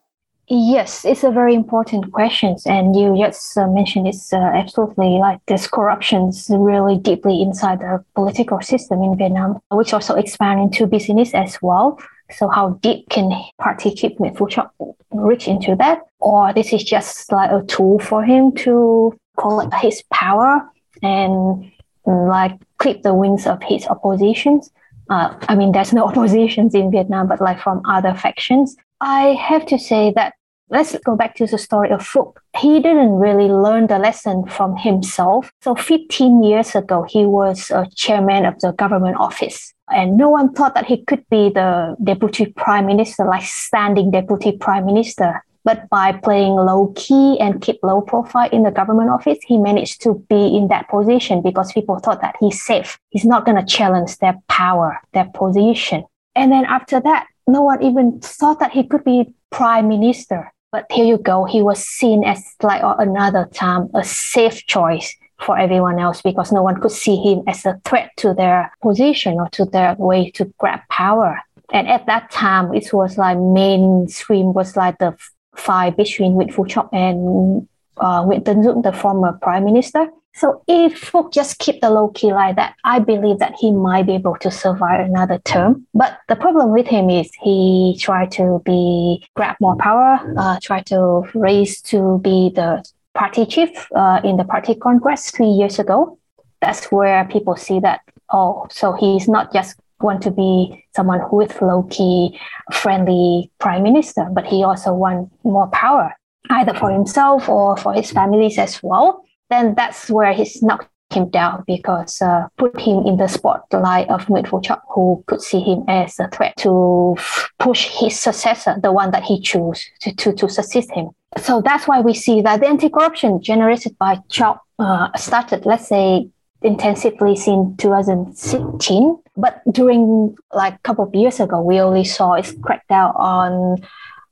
Yes, 0.49 1.03
it's 1.03 1.25
a 1.25 1.31
very 1.31 1.53
important 1.53 2.13
question, 2.13 2.55
and 2.65 2.95
you 2.95 3.17
just 3.17 3.57
uh, 3.57 3.67
mentioned 3.67 4.07
it's 4.07 4.31
uh, 4.31 4.37
absolutely 4.37 5.17
like 5.19 5.39
this 5.47 5.67
corruption 5.67 6.29
is 6.29 6.49
really 6.49 6.97
deeply 6.97 7.41
inside 7.41 7.79
the 7.79 8.01
political 8.15 8.61
system 8.61 9.03
in 9.03 9.17
Vietnam, 9.17 9.59
which 9.71 9.91
also 9.91 10.15
expand 10.15 10.61
into 10.61 10.87
business 10.87 11.33
as 11.33 11.57
well. 11.61 11.99
So, 12.31 12.47
how 12.47 12.79
deep 12.81 13.09
can 13.09 13.29
Party 13.59 13.91
keep 13.93 14.19
Phu 14.19 14.69
reach 15.11 15.49
into 15.49 15.75
that, 15.75 16.03
or 16.19 16.53
this 16.53 16.71
is 16.71 16.81
just 16.81 17.29
like 17.29 17.51
a 17.51 17.65
tool 17.65 17.99
for 17.99 18.23
him 18.23 18.53
to 18.63 19.17
collect 19.37 19.73
his 19.73 20.01
power 20.13 20.61
and 21.03 21.69
like 22.07 22.53
clip 22.79 23.03
the 23.03 23.13
wings 23.13 23.45
of 23.45 23.61
his 23.63 23.85
oppositions. 23.87 24.71
Uh, 25.09 25.35
I 25.47 25.55
mean, 25.55 25.71
there's 25.71 25.93
no 25.93 26.05
oppositions 26.09 26.73
in 26.73 26.91
Vietnam, 26.91 27.27
but 27.27 27.41
like 27.41 27.59
from 27.59 27.81
other 27.85 28.13
factions. 28.13 28.75
I 28.99 29.33
have 29.33 29.65
to 29.67 29.77
say 29.77 30.11
that 30.15 30.33
let's 30.69 30.97
go 30.99 31.15
back 31.15 31.35
to 31.35 31.45
the 31.45 31.57
story 31.57 31.91
of 31.91 32.01
Phuc. 32.01 32.33
He 32.57 32.79
didn't 32.79 33.13
really 33.13 33.47
learn 33.47 33.87
the 33.87 33.99
lesson 33.99 34.45
from 34.47 34.75
himself. 34.75 35.51
So 35.61 35.75
15 35.75 36.43
years 36.43 36.75
ago, 36.75 37.05
he 37.07 37.25
was 37.25 37.71
a 37.71 37.87
chairman 37.95 38.45
of 38.45 38.59
the 38.59 38.71
government 38.73 39.17
office. 39.17 39.73
And 39.89 40.17
no 40.17 40.29
one 40.29 40.51
thought 40.53 40.73
that 40.75 40.85
he 40.85 41.03
could 41.05 41.23
be 41.29 41.49
the 41.49 41.95
deputy 42.03 42.47
prime 42.47 42.85
minister, 42.85 43.23
like 43.23 43.43
standing 43.43 44.11
deputy 44.11 44.57
prime 44.57 44.85
minister. 44.85 45.43
But 45.67 45.89
by 45.89 46.13
playing 46.13 46.55
low 46.55 46.93
key 46.95 47.37
and 47.41 47.61
keep 47.61 47.79
low 47.83 47.99
profile 47.99 48.47
in 48.53 48.63
the 48.63 48.71
government 48.71 49.09
office, 49.09 49.37
he 49.45 49.57
managed 49.57 50.01
to 50.03 50.13
be 50.29 50.55
in 50.55 50.69
that 50.69 50.87
position 50.87 51.41
because 51.41 51.73
people 51.73 51.99
thought 51.99 52.21
that 52.21 52.37
he's 52.39 52.63
safe. 52.63 52.97
He's 53.09 53.25
not 53.25 53.43
going 53.43 53.57
to 53.57 53.65
challenge 53.65 54.17
their 54.19 54.35
power, 54.47 55.01
their 55.11 55.29
position. 55.33 56.05
And 56.35 56.53
then 56.53 56.63
after 56.63 57.01
that, 57.01 57.27
no 57.47 57.63
one 57.63 57.83
even 57.83 58.21
thought 58.21 58.61
that 58.61 58.71
he 58.71 58.87
could 58.87 59.03
be 59.03 59.33
prime 59.49 59.89
minister. 59.89 60.53
But 60.71 60.85
here 60.89 61.03
you 61.03 61.17
go, 61.17 61.43
he 61.43 61.61
was 61.61 61.83
seen 61.83 62.23
as 62.23 62.41
like 62.63 62.81
another 62.81 63.49
time 63.53 63.89
a 63.93 64.05
safe 64.05 64.65
choice 64.67 65.13
for 65.37 65.59
everyone 65.59 65.99
else 65.99 66.21
because 66.21 66.49
no 66.53 66.63
one 66.63 66.79
could 66.79 66.93
see 66.93 67.17
him 67.17 67.43
as 67.45 67.65
a 67.65 67.77
threat 67.83 68.11
to 68.17 68.33
their 68.33 68.71
position 68.81 69.33
or 69.33 69.49
to 69.49 69.65
their 69.65 69.95
way 69.95 70.31
to 70.31 70.45
grab 70.59 70.79
power. 70.89 71.41
And 71.73 71.89
at 71.89 72.05
that 72.05 72.31
time, 72.31 72.73
it 72.73 72.93
was 72.93 73.17
like 73.17 73.37
mainstream 73.37 74.53
was 74.53 74.77
like 74.77 74.99
the 74.99 75.17
fight 75.57 75.97
between 75.97 76.33
Nguyễn 76.33 76.49
Phú 76.49 76.65
Trọng 76.67 76.89
and 76.91 77.67
uh, 77.97 78.23
Nguyễn 78.23 78.43
Tấn 78.43 78.63
Dũng, 78.63 78.83
the 78.83 78.91
former 78.91 79.37
prime 79.41 79.65
minister. 79.65 80.07
So 80.33 80.61
if 80.67 81.11
Phuc 81.11 81.33
just 81.33 81.57
keep 81.57 81.81
the 81.81 81.89
low 81.89 82.09
key 82.09 82.31
like 82.31 82.57
that, 82.57 82.75
I 82.83 82.99
believe 82.99 83.39
that 83.39 83.55
he 83.59 83.71
might 83.71 84.05
be 84.05 84.13
able 84.13 84.35
to 84.35 84.51
survive 84.51 84.99
another 84.99 85.39
term. 85.39 85.87
But 85.95 86.19
the 86.27 86.35
problem 86.35 86.71
with 86.71 86.85
him 86.85 87.09
is 87.09 87.31
he 87.41 87.97
tried 87.99 88.31
to 88.33 88.61
be 88.63 89.25
grab 89.35 89.55
more 89.59 89.75
power, 89.77 90.19
uh, 90.37 90.59
try 90.61 90.81
to 90.81 91.23
raise 91.33 91.81
to 91.89 92.19
be 92.19 92.51
the 92.53 92.85
party 93.15 93.47
chief 93.47 93.91
uh, 93.95 94.21
in 94.23 94.37
the 94.37 94.43
party 94.43 94.75
congress 94.75 95.31
three 95.31 95.49
years 95.49 95.79
ago. 95.79 96.19
That's 96.61 96.91
where 96.91 97.25
people 97.25 97.55
see 97.55 97.79
that 97.79 98.01
oh, 98.31 98.67
so 98.69 98.93
he's 98.93 99.27
not 99.27 99.51
just 99.51 99.79
want 99.99 100.21
to 100.23 100.31
be 100.31 100.85
someone 100.95 101.21
who 101.29 101.41
is 101.41 101.61
low 101.61 101.83
key, 101.89 102.39
friendly 102.71 103.51
prime 103.59 103.83
minister, 103.83 104.27
but 104.31 104.45
he 104.45 104.63
also 104.63 104.93
want 104.93 105.31
more 105.43 105.67
power, 105.67 106.13
either 106.49 106.73
for 106.73 106.91
himself 106.91 107.49
or 107.49 107.77
for 107.77 107.93
his 107.93 108.11
families 108.11 108.57
as 108.57 108.81
well 108.83 109.23
then 109.49 109.75
that's 109.75 110.09
where 110.09 110.33
he's 110.33 110.61
knocked 110.61 110.89
him 111.09 111.29
down 111.29 111.63
because 111.65 112.21
uh, 112.21 112.47
put 112.57 112.79
him 112.79 113.05
in 113.05 113.17
the 113.17 113.27
spotlight 113.27 114.09
of 114.09 114.25
Nguyễn 114.25 114.45
Phú 114.45 114.61
Trọng, 114.61 114.81
who 114.89 115.23
could 115.27 115.41
see 115.41 115.61
him 115.61 115.85
as 115.87 116.19
a 116.19 116.27
threat 116.29 116.53
to 116.57 117.15
push 117.59 117.87
his 117.87 118.19
successor, 118.19 118.75
the 118.81 118.91
one 118.91 119.11
that 119.11 119.23
he 119.23 119.39
chose 119.39 119.85
to, 120.01 120.13
to, 120.15 120.33
to 120.33 120.49
succeed 120.49 120.85
him. 120.91 121.09
So 121.37 121.61
that's 121.61 121.87
why 121.87 122.01
we 122.01 122.13
see 122.13 122.41
that 122.41 122.59
the 122.59 122.67
anti-corruption 122.67 123.41
generated 123.41 123.97
by 123.97 124.17
Trọng 124.29 124.59
uh, 124.79 125.15
started, 125.15 125.65
let's 125.65 125.87
say, 125.87 126.29
intensively 126.61 127.35
since 127.35 127.77
2016. 127.77 129.17
But 129.35 129.61
during 129.71 130.35
like 130.53 130.75
a 130.75 130.79
couple 130.79 131.05
of 131.05 131.13
years 131.13 131.39
ago, 131.39 131.61
we 131.61 131.79
only 131.79 132.03
saw 132.03 132.33
it 132.33 132.45
crackdown 132.61 133.17
on 133.19 133.77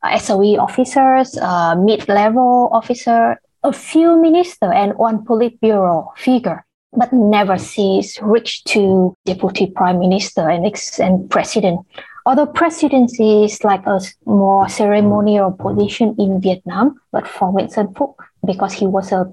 uh, 0.04 0.18
SOE 0.18 0.58
officers, 0.58 1.38
uh, 1.38 1.76
mid-level 1.76 2.70
officer, 2.72 3.40
a 3.64 3.74
few 3.74 4.22
minister 4.22 4.72
and 4.72 4.94
one 4.98 5.26
Politburo 5.26 6.16
figure, 6.18 6.66
but 6.94 7.12
never 7.12 7.58
sees 7.58 8.20
reach 8.22 8.64
to 8.66 9.16
deputy 9.26 9.68
prime 9.68 10.00
minister 10.00 10.48
and, 10.48 10.66
ex- 10.66 11.00
and 11.00 11.30
president. 11.30 11.80
Although 12.28 12.48
presidency 12.48 13.46
is 13.46 13.64
like 13.64 13.86
a 13.86 14.00
more 14.26 14.68
ceremonial 14.68 15.52
position 15.52 16.16
in 16.18 16.42
Vietnam, 16.42 17.00
but 17.12 17.28
for 17.28 17.54
Vincent 17.54 17.94
Phuc, 17.94 18.16
because 18.46 18.74
he 18.74 18.88
was 18.88 19.12
a 19.12 19.32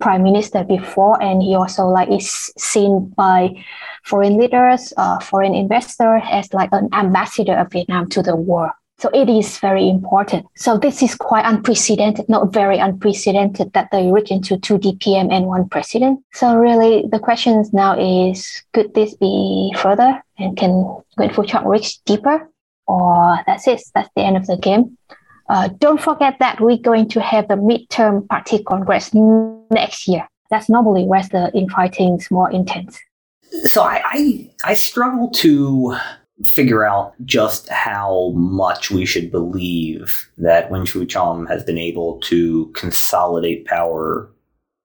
prime 0.00 0.22
minister 0.22 0.64
before, 0.64 1.22
and 1.22 1.42
he 1.42 1.54
also 1.54 1.86
like 1.86 2.10
is 2.10 2.52
seen 2.58 3.12
by 3.16 3.50
foreign 4.04 4.38
leaders, 4.38 4.92
uh, 4.96 5.20
foreign 5.20 5.54
investors 5.54 6.22
as 6.30 6.52
like 6.52 6.70
an 6.72 6.88
ambassador 6.92 7.56
of 7.56 7.70
Vietnam 7.70 8.08
to 8.08 8.22
the 8.22 8.34
world. 8.34 8.72
So 9.00 9.08
it 9.14 9.30
is 9.30 9.58
very 9.58 9.88
important. 9.88 10.44
So 10.56 10.76
this 10.76 11.02
is 11.02 11.14
quite 11.14 11.46
unprecedented, 11.46 12.28
not 12.28 12.52
very 12.52 12.76
unprecedented 12.76 13.72
that 13.72 13.88
they 13.90 14.12
reach 14.12 14.30
into 14.30 14.58
two 14.58 14.76
DPM 14.76 15.32
and 15.32 15.46
one 15.46 15.70
president. 15.70 16.20
So 16.34 16.54
really 16.54 17.06
the 17.10 17.18
question 17.18 17.64
now 17.72 17.98
is, 17.98 18.62
could 18.74 18.92
this 18.92 19.14
be 19.14 19.72
further 19.78 20.22
and 20.38 20.54
can 20.54 20.70
Nguyễn 21.18 21.32
Phú 21.32 21.46
Trọng 21.46 21.64
reach 21.64 22.04
deeper? 22.04 22.46
Or 22.86 23.38
that's 23.46 23.66
it, 23.66 23.80
that's 23.94 24.10
the 24.16 24.22
end 24.22 24.36
of 24.36 24.46
the 24.46 24.58
game. 24.58 24.98
Uh, 25.50 25.68
don't 25.80 26.00
forget 26.00 26.36
that 26.38 26.60
we're 26.60 26.78
going 26.78 27.08
to 27.08 27.20
have 27.20 27.48
the 27.48 27.54
midterm 27.54 28.26
party 28.28 28.62
congress 28.62 29.10
next 29.12 30.06
year. 30.06 30.24
That's 30.48 30.68
normally 30.68 31.02
where 31.04 31.24
the 31.24 31.50
infighting 31.52 32.14
is 32.18 32.30
more 32.30 32.48
intense. 32.52 33.00
So 33.64 33.82
I, 33.82 34.00
I, 34.04 34.50
I 34.64 34.74
struggle 34.74 35.28
to 35.30 35.96
figure 36.44 36.84
out 36.84 37.14
just 37.24 37.68
how 37.68 38.30
much 38.36 38.92
we 38.92 39.04
should 39.04 39.32
believe 39.32 40.30
that 40.38 40.70
Nguyễn 40.70 40.82
Phú 40.82 41.04
Trọng 41.04 41.48
has 41.48 41.64
been 41.64 41.78
able 41.78 42.20
to 42.20 42.66
consolidate 42.76 43.66
power 43.66 44.30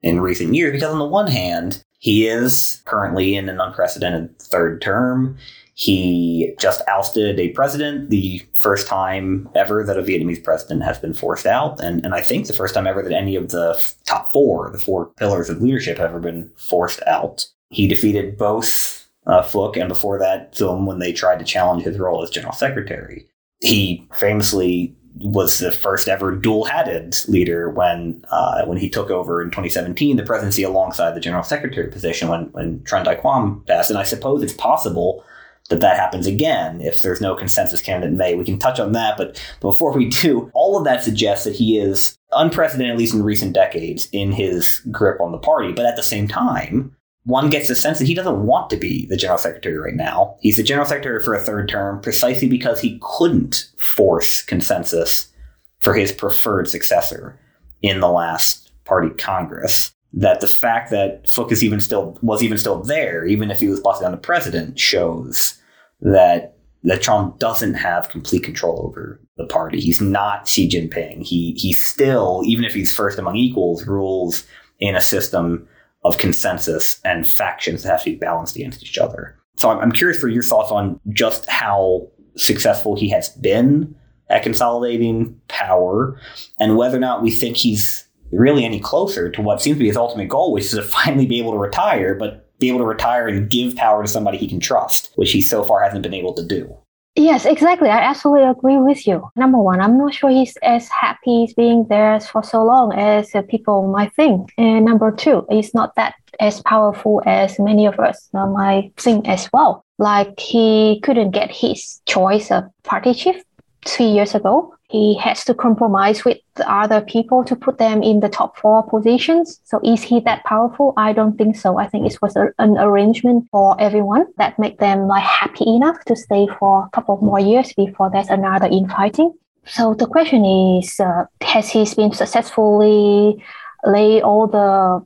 in 0.01 0.19
recent 0.19 0.55
years. 0.55 0.73
Because 0.73 0.91
on 0.91 0.97
the 0.97 1.05
one 1.05 1.27
hand, 1.27 1.83
he 1.99 2.27
is 2.27 2.81
currently 2.85 3.35
in 3.35 3.49
an 3.49 3.59
unprecedented 3.61 4.37
third 4.39 4.81
term. 4.81 5.37
He 5.77 6.55
just 6.57 6.81
ousted 6.87 7.37
a 7.37 7.49
president, 7.49 8.09
the 8.09 8.41
first 8.55 8.87
time 8.87 9.49
ever 9.55 9.83
that 9.83 9.99
a 9.99 10.01
Vietnamese 10.01 10.41
president 10.41 10.83
has 10.83 10.97
been 10.97 11.13
forced 11.13 11.45
out. 11.45 11.81
And, 11.81 12.03
and 12.05 12.15
I 12.15 12.21
think 12.21 12.47
the 12.47 12.53
first 12.53 12.73
time 12.73 12.87
ever 12.87 13.03
that 13.03 13.11
any 13.11 13.35
of 13.35 13.49
the 13.49 13.93
top 14.05 14.31
four, 14.31 14.69
the 14.71 14.77
four 14.77 15.07
pillars 15.17 15.49
of 15.49 15.61
leadership, 15.61 15.97
have 15.97 16.11
ever 16.11 16.21
been 16.21 16.49
forced 16.55 17.03
out. 17.05 17.45
He 17.71 17.89
defeated 17.89 18.37
both 18.37 19.05
uh, 19.27 19.41
Phuc, 19.41 19.75
and 19.75 19.89
before 19.89 20.17
that, 20.17 20.55
film 20.55 20.85
when 20.85 20.99
they 20.99 21.11
tried 21.11 21.39
to 21.39 21.45
challenge 21.45 21.83
his 21.83 21.99
role 21.99 22.23
as 22.23 22.29
general 22.29 22.53
secretary. 22.53 23.27
He 23.59 24.07
famously 24.13 24.95
was 25.17 25.59
the 25.59 25.73
first 25.73 26.07
ever 26.07 26.33
dual-hatted 26.35 27.17
leader 27.27 27.69
when 27.69 28.23
uh, 28.31 28.65
when 28.65 28.77
he 28.77 28.89
took 28.89 29.09
over 29.09 29.41
in 29.41 29.47
2017 29.49 30.17
the 30.17 30.23
presidency 30.23 30.61
alongside 30.61 31.15
the 31.15 31.21
general 31.21 31.43
secretary 31.43 31.89
position 31.89 32.27
when 32.27 32.45
when 32.51 32.79
Tran 32.79 33.03
Dai 33.05 33.15
Quang 33.15 33.61
passed. 33.67 33.89
And 33.89 33.99
I 33.99 34.03
suppose 34.03 34.43
it's 34.43 34.53
possible 34.53 35.23
that 35.69 35.79
that 35.79 35.97
happens 35.97 36.27
again 36.27 36.79
if 36.81 37.01
there's 37.01 37.21
no 37.21 37.35
consensus 37.35 37.81
candidate 37.81 38.11
in 38.11 38.17
May. 38.17 38.35
We 38.35 38.45
can 38.45 38.59
touch 38.59 38.79
on 38.79 38.91
that, 38.91 39.17
but 39.17 39.41
before 39.61 39.91
we 39.91 40.09
do, 40.09 40.51
all 40.53 40.77
of 40.77 40.85
that 40.85 41.03
suggests 41.03 41.45
that 41.45 41.55
he 41.55 41.79
is 41.79 42.17
unprecedented, 42.31 42.91
at 42.91 42.99
least 42.99 43.15
in 43.15 43.23
recent 43.23 43.53
decades, 43.53 44.07
in 44.11 44.31
his 44.31 44.81
grip 44.91 45.19
on 45.19 45.31
the 45.31 45.37
party. 45.37 45.71
But 45.71 45.85
at 45.85 45.95
the 45.95 46.03
same 46.03 46.27
time, 46.27 46.95
one 47.23 47.49
gets 47.49 47.67
the 47.67 47.75
sense 47.75 47.97
that 47.97 48.07
he 48.07 48.13
doesn't 48.13 48.45
want 48.45 48.69
to 48.69 48.77
be 48.77 49.07
the 49.07 49.17
general 49.17 49.39
secretary 49.39 49.77
right 49.77 49.95
now. 49.95 50.37
He's 50.41 50.57
the 50.57 50.63
general 50.63 50.87
secretary 50.87 51.23
for 51.23 51.33
a 51.33 51.39
third 51.39 51.67
term 51.67 51.99
precisely 51.99 52.47
because 52.47 52.79
he 52.79 52.99
couldn't 53.01 53.71
force 53.77 54.43
consensus 54.43 55.31
for 55.79 55.95
his 55.95 56.11
preferred 56.11 56.69
successor 56.69 57.39
in 57.81 57.99
the 57.99 58.09
last 58.09 58.71
party 58.85 59.09
congress. 59.09 59.94
That 60.17 60.39
the 60.39 60.47
fact 60.47 60.91
that 60.91 61.25
Phuc 61.25 61.51
is 61.51 61.63
even 61.63 61.81
still 61.81 62.17
was 62.21 62.41
even 62.41 62.57
still 62.57 62.81
there, 62.81 63.25
even 63.25 63.51
if 63.51 63.59
he 63.59 63.67
was 63.67 63.81
busted 63.81 64.05
on 64.05 64.11
the 64.11 64.17
president, 64.17 64.79
shows 64.79 65.61
that 66.01 66.57
that 66.83 67.01
Trọng 67.01 67.37
doesn't 67.37 67.73
have 67.73 68.09
complete 68.09 68.43
control 68.43 68.85
over 68.87 69.19
the 69.37 69.45
party. 69.45 69.81
He's 69.81 69.99
not 69.99 70.47
Xi 70.47 70.69
Jinping. 70.69 71.25
He 71.25 71.53
he 71.57 71.73
still, 71.73 72.43
even 72.45 72.63
if 72.63 72.73
he's 72.73 72.95
first 72.95 73.19
among 73.19 73.35
equals, 73.35 73.85
rules 73.85 74.45
in 74.79 74.95
a 74.95 75.01
system 75.01 75.67
of 76.05 76.17
consensus 76.17 77.01
and 77.03 77.27
factions 77.27 77.83
that 77.83 77.89
have 77.89 78.03
to 78.03 78.11
be 78.11 78.15
balanced 78.15 78.55
against 78.55 78.83
each 78.83 78.97
other. 78.97 79.37
So 79.57 79.69
I'm, 79.69 79.79
I'm 79.79 79.91
curious 79.91 80.19
for 80.19 80.27
your 80.27 80.43
thoughts 80.43 80.71
on 80.71 80.99
just 81.09 81.49
how 81.49 82.07
successful 82.37 82.95
he 82.95 83.09
has 83.09 83.29
been 83.29 83.95
at 84.29 84.43
consolidating 84.43 85.39
power 85.47 86.19
and 86.59 86.77
whether 86.77 86.97
or 86.97 86.99
not 86.99 87.21
we 87.21 87.31
think 87.31 87.57
he's 87.57 88.04
really 88.35 88.65
any 88.65 88.79
closer 88.79 89.29
to 89.31 89.41
what 89.41 89.61
seems 89.61 89.77
to 89.77 89.79
be 89.79 89.87
his 89.87 89.97
ultimate 89.97 90.29
goal, 90.29 90.51
which 90.51 90.65
is 90.65 90.71
to 90.71 90.81
finally 90.81 91.25
be 91.25 91.39
able 91.39 91.51
to 91.51 91.57
retire, 91.57 92.15
but 92.15 92.41
be 92.59 92.69
able 92.69 92.79
to 92.79 92.85
retire 92.85 93.27
and 93.27 93.49
give 93.49 93.75
power 93.75 94.01
to 94.01 94.07
somebody 94.07 94.37
he 94.37 94.47
can 94.47 94.59
trust, 94.59 95.11
which 95.15 95.31
he 95.31 95.41
so 95.41 95.63
far 95.63 95.81
hasn't 95.81 96.03
been 96.03 96.13
able 96.13 96.33
to 96.33 96.45
do. 96.45 96.77
Yes, 97.17 97.45
exactly. 97.45 97.89
I 97.89 97.99
absolutely 97.99 98.43
agree 98.43 98.77
with 98.77 99.07
you. 99.07 99.29
Number 99.37 99.57
one, 99.57 99.79
I'm 99.79 99.97
not 99.97 100.13
sure 100.13 100.29
he's 100.29 100.57
as 100.57 100.89
happy 100.89 101.47
being 101.55 101.85
there 101.87 102.19
for 102.19 102.43
so 102.43 102.63
long 102.65 102.91
as 102.93 103.31
people 103.47 103.87
might 103.87 104.13
think. 104.15 104.51
And 104.57 104.83
number 104.83 105.11
two, 105.11 105.45
he's 105.49 105.73
not 105.73 105.95
that 105.95 106.15
as 106.41 106.61
powerful 106.63 107.21
as 107.25 107.57
many 107.57 107.85
of 107.85 107.99
us 108.01 108.27
uh, 108.33 108.47
might 108.47 108.91
think 108.97 109.29
as 109.29 109.49
well. 109.53 109.85
Like 109.97 110.37
he 110.37 110.99
couldn't 111.03 111.31
get 111.31 111.51
his 111.51 112.01
choice 112.05 112.51
of 112.51 112.65
party 112.83 113.13
chief 113.13 113.41
three 113.85 114.07
years 114.07 114.35
ago 114.35 114.75
he 114.87 115.17
has 115.17 115.43
to 115.45 115.53
compromise 115.53 116.23
with 116.23 116.37
other 116.65 117.01
people 117.01 117.43
to 117.43 117.55
put 117.55 117.77
them 117.79 118.03
in 118.03 118.19
the 118.19 118.29
top 118.29 118.57
four 118.57 118.83
positions. 118.83 119.59
So 119.63 119.79
is 119.83 120.03
he 120.03 120.19
that 120.21 120.43
powerful? 120.43 120.93
I 120.95 121.11
don't 121.11 121.37
think 121.37 121.55
so. 121.55 121.77
I 121.77 121.87
think 121.87 122.05
it 122.05 122.21
was 122.21 122.35
a, 122.35 122.49
an 122.59 122.77
arrangement 122.77 123.47
for 123.51 123.79
everyone 123.81 124.27
that 124.37 124.59
make 124.59 124.77
them 124.79 125.07
like 125.07 125.23
happy 125.23 125.65
enough 125.67 126.03
to 126.05 126.15
stay 126.15 126.47
for 126.59 126.85
a 126.85 126.89
couple 126.91 127.17
more 127.17 127.39
years 127.39 127.73
before 127.73 128.11
there's 128.11 128.29
another 128.29 128.67
infighting. 128.67 129.33
So 129.65 129.95
the 129.95 130.05
question 130.05 130.45
is, 130.45 130.99
uh, 130.99 131.25
has 131.41 131.69
he 131.69 131.85
been 131.95 132.11
successfully 132.11 133.43
lay 133.85 134.21
all 134.21 134.47
the 134.47 135.05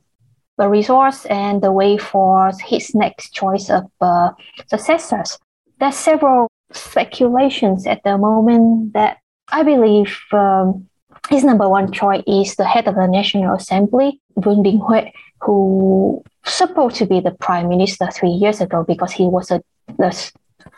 the 0.58 0.68
resource 0.68 1.24
and 1.26 1.62
the 1.62 1.72
way 1.72 1.96
for 1.96 2.52
his 2.62 2.94
next 2.94 3.32
choice 3.32 3.70
of 3.70 3.84
uh, 4.02 4.30
successors? 4.66 5.38
There's 5.78 5.96
several 5.96 6.48
speculations 6.70 7.86
at 7.86 8.02
the 8.04 8.18
moment 8.18 8.92
that 8.92 9.16
I 9.52 9.62
believe 9.62 10.16
um, 10.32 10.88
his 11.28 11.44
number 11.44 11.68
one 11.68 11.92
choice 11.92 12.22
is 12.26 12.56
the 12.56 12.64
head 12.64 12.86
of 12.88 12.94
the 12.94 13.06
National 13.06 13.54
Assembly, 13.54 14.20
Vương 14.36 14.62
Đình 14.62 14.80
Huệ, 14.80 15.12
who 15.40 16.22
supposed 16.44 16.96
to 16.96 17.06
be 17.06 17.20
the 17.20 17.30
prime 17.32 17.68
minister 17.68 18.08
three 18.12 18.30
years 18.30 18.60
ago 18.60 18.84
because 18.86 19.12
he 19.12 19.24
was 19.24 19.50
a, 19.50 19.62
a 19.98 20.12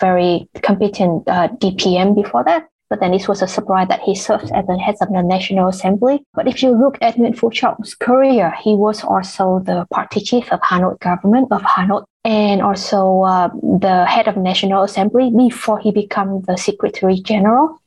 very 0.01 0.49
competent 0.63 1.29
uh, 1.29 1.49
DPM 1.49 2.15
before 2.15 2.45
that. 2.45 2.69
But 2.91 3.01
then 3.01 3.13
this 3.13 3.27
was 3.27 3.41
a 3.41 3.49
surprise 3.49 3.89
that 3.89 4.01
he 4.01 4.15
served 4.15 4.53
as 4.53 4.67
the 4.67 4.77
head 4.77 4.97
of 5.01 5.09
the 5.09 5.23
National 5.23 5.69
Assembly. 5.69 6.27
But 6.35 6.47
if 6.47 6.63
you 6.63 6.73
look 6.73 6.99
at 7.01 7.17
Nguyễn 7.17 7.35
Phú 7.35 7.51
Trọng,'s 7.51 7.95
career, 7.95 8.53
he 8.63 8.75
was 8.75 9.03
also 9.03 9.61
the 9.65 9.87
party 9.91 10.21
chief 10.21 10.53
of 10.53 10.61
Hanoi 10.61 11.01
government 11.01 11.49
of 11.51 11.63
Hanoi 11.63 12.05
and 12.25 12.61
also 12.61 13.23
uh, 13.23 13.49
the 13.81 14.05
head 14.05 14.29
of 14.29 14.37
National 14.37 14.83
Assembly 14.83 15.33
before 15.35 15.79
he 15.79 15.91
became 15.91 16.43
the 16.43 16.59
Secretary 16.59 17.15
General. 17.15 17.81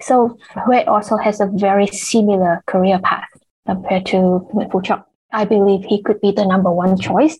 So 0.00 0.38
Huệ 0.54 0.86
also 0.86 1.16
has 1.16 1.40
a 1.40 1.46
very 1.46 1.86
similar 1.86 2.62
career 2.66 2.98
path 2.98 3.28
compared 3.66 4.06
to 4.06 4.48
Phú 4.52 5.04
I 5.32 5.44
believe 5.44 5.84
he 5.84 6.02
could 6.02 6.20
be 6.20 6.32
the 6.32 6.44
number 6.44 6.72
one 6.72 6.98
choice. 6.98 7.38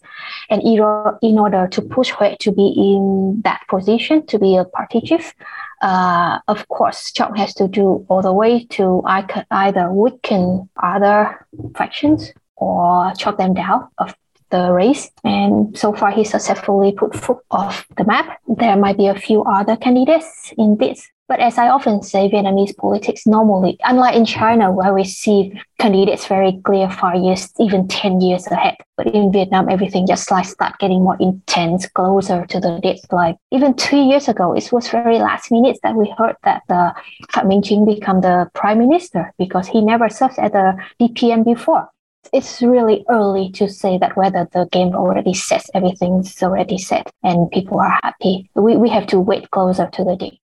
And 0.48 0.62
in 0.62 1.38
order 1.38 1.66
to 1.68 1.82
push 1.82 2.12
Huệ 2.12 2.38
to 2.38 2.52
be 2.52 2.72
in 2.76 3.40
that 3.42 3.60
position, 3.68 4.26
to 4.26 4.38
be 4.38 4.56
a 4.56 4.64
party 4.64 5.00
chief, 5.00 5.34
uh, 5.82 6.38
of 6.46 6.68
course, 6.68 7.10
Trọng 7.10 7.36
has 7.36 7.54
to 7.54 7.66
do 7.66 8.06
all 8.08 8.22
the 8.22 8.32
way 8.32 8.64
to 8.66 9.02
either 9.50 9.90
weaken 9.92 10.68
other 10.80 11.46
factions 11.76 12.32
or 12.56 13.12
chop 13.16 13.38
them 13.38 13.54
down 13.54 13.88
of 13.98 14.14
the 14.50 14.72
race. 14.72 15.10
And 15.24 15.76
so 15.76 15.92
far, 15.92 16.10
he 16.10 16.24
successfully 16.24 16.92
put 16.92 17.12
Phuc 17.12 17.40
off 17.50 17.86
the 17.96 18.04
map. 18.04 18.38
There 18.46 18.76
might 18.76 18.98
be 18.98 19.06
a 19.06 19.14
few 19.14 19.42
other 19.44 19.76
candidates 19.76 20.52
in 20.58 20.76
this 20.76 21.08
but 21.30 21.38
as 21.38 21.58
I 21.58 21.68
often 21.68 22.02
say, 22.02 22.28
Vietnamese 22.28 22.76
politics 22.76 23.24
normally, 23.24 23.78
unlike 23.84 24.16
in 24.16 24.24
China, 24.24 24.72
where 24.72 24.92
we 24.92 25.04
see 25.04 25.52
candidates 25.78 26.26
very 26.26 26.60
clear 26.64 26.90
five 26.90 27.22
years, 27.22 27.48
even 27.60 27.86
10 27.86 28.20
years 28.20 28.48
ahead. 28.48 28.74
But 28.96 29.14
in 29.14 29.30
Vietnam, 29.30 29.68
everything 29.68 30.08
just 30.08 30.28
like 30.32 30.44
start 30.44 30.80
getting 30.80 31.04
more 31.04 31.16
intense, 31.20 31.86
closer 31.86 32.46
to 32.46 32.58
the 32.58 32.80
deadline. 32.82 33.36
Even 33.52 33.74
two 33.74 33.98
years 33.98 34.26
ago, 34.26 34.54
it 34.54 34.72
was 34.72 34.88
very 34.88 35.20
last 35.20 35.52
minute 35.52 35.78
that 35.84 35.94
we 35.94 36.12
heard 36.18 36.34
that 36.42 36.62
the 36.66 36.92
Phạm 37.32 37.46
Minh 37.46 37.62
Chính 37.62 37.86
become 37.86 38.22
the 38.22 38.50
prime 38.52 38.80
minister 38.80 39.32
because 39.38 39.68
he 39.68 39.80
never 39.82 40.08
served 40.08 40.36
as 40.40 40.52
a 40.52 40.74
DPM 41.00 41.44
before 41.44 41.88
it's 42.32 42.60
really 42.60 43.04
early 43.08 43.50
to 43.52 43.68
say 43.68 43.98
that 43.98 44.16
whether 44.16 44.48
the 44.52 44.66
game 44.72 44.94
already 44.94 45.32
set, 45.32 45.64
everything's 45.74 46.42
already 46.42 46.76
set, 46.76 47.10
and 47.22 47.50
people 47.50 47.80
are 47.80 47.98
happy. 48.02 48.50
We, 48.54 48.76
we 48.76 48.90
have 48.90 49.06
to 49.08 49.18
wait 49.18 49.50
closer 49.50 49.88
to 49.92 50.04
the 50.04 50.16
day. 50.16 50.40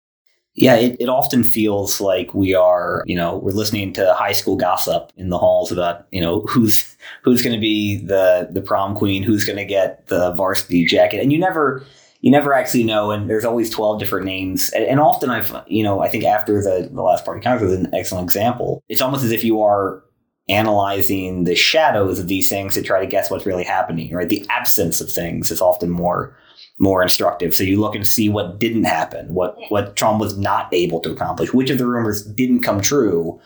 Yeah, 0.59 0.75
it, 0.75 0.97
it 0.99 1.07
often 1.07 1.43
feels 1.43 2.01
like 2.01 2.33
we 2.33 2.55
are, 2.55 3.03
you 3.05 3.15
know, 3.15 3.37
we're 3.37 3.51
listening 3.51 3.93
to 3.93 4.13
high 4.15 4.31
school 4.31 4.55
gossip 4.55 5.13
in 5.15 5.29
the 5.29 5.37
halls 5.37 5.71
about, 5.71 6.07
you 6.11 6.19
know, 6.19 6.41
who's 6.41 6.95
who's 7.23 7.43
going 7.43 7.55
to 7.55 7.61
be 7.61 8.03
the 8.03 8.49
the 8.51 8.61
prom 8.61 8.95
queen, 8.95 9.21
who's 9.21 9.45
going 9.45 9.57
to 9.57 9.65
get 9.65 10.07
the 10.07 10.33
varsity 10.33 10.83
jacket, 10.83 11.21
and 11.21 11.31
you 11.31 11.37
never 11.37 11.85
you 12.21 12.31
never 12.31 12.55
actually 12.55 12.83
know. 12.83 13.11
And 13.11 13.29
there's 13.29 13.45
always 13.45 13.69
twelve 13.69 13.99
different 13.99 14.25
names, 14.25 14.71
and, 14.71 14.83
and 14.83 14.99
often 14.99 15.29
I've, 15.29 15.55
you 15.67 15.83
know, 15.83 15.99
I 16.01 16.09
think 16.09 16.23
after 16.23 16.59
the 16.63 16.89
the 16.91 17.03
last 17.03 17.23
party 17.23 17.39
congress 17.39 17.71
is 17.71 17.77
an 17.77 17.93
excellent 17.93 18.25
example. 18.25 18.83
It's 18.89 19.01
almost 19.01 19.23
as 19.23 19.31
if 19.31 19.43
you 19.43 19.61
are 19.61 20.03
analyzing 20.49 21.43
the 21.43 21.55
shadows 21.55 22.17
of 22.17 22.29
these 22.29 22.49
things 22.49 22.73
to 22.73 22.81
try 22.81 22.99
to 22.99 23.05
guess 23.05 23.29
what's 23.29 23.45
really 23.45 23.65
happening, 23.65 24.11
right? 24.11 24.29
The 24.29 24.45
absence 24.49 25.01
of 25.01 25.11
things 25.11 25.51
is 25.51 25.61
often 25.61 25.91
more 25.91 26.35
more 26.79 27.01
instructive. 27.01 27.55
So 27.55 27.63
you 27.63 27.79
look 27.79 27.95
and 27.95 28.07
see 28.07 28.29
what 28.29 28.59
didn't 28.59 28.83
happen, 28.83 29.33
what 29.33 29.57
what 29.69 29.95
Trọng 29.95 30.19
was 30.19 30.37
not 30.37 30.71
able 30.73 30.99
to 31.01 31.11
accomplish, 31.11 31.53
which 31.53 31.69
of 31.69 31.77
the 31.77 31.87
rumors 31.87 32.23
didn't 32.23 32.61
come 32.61 32.81
true, 32.81 33.39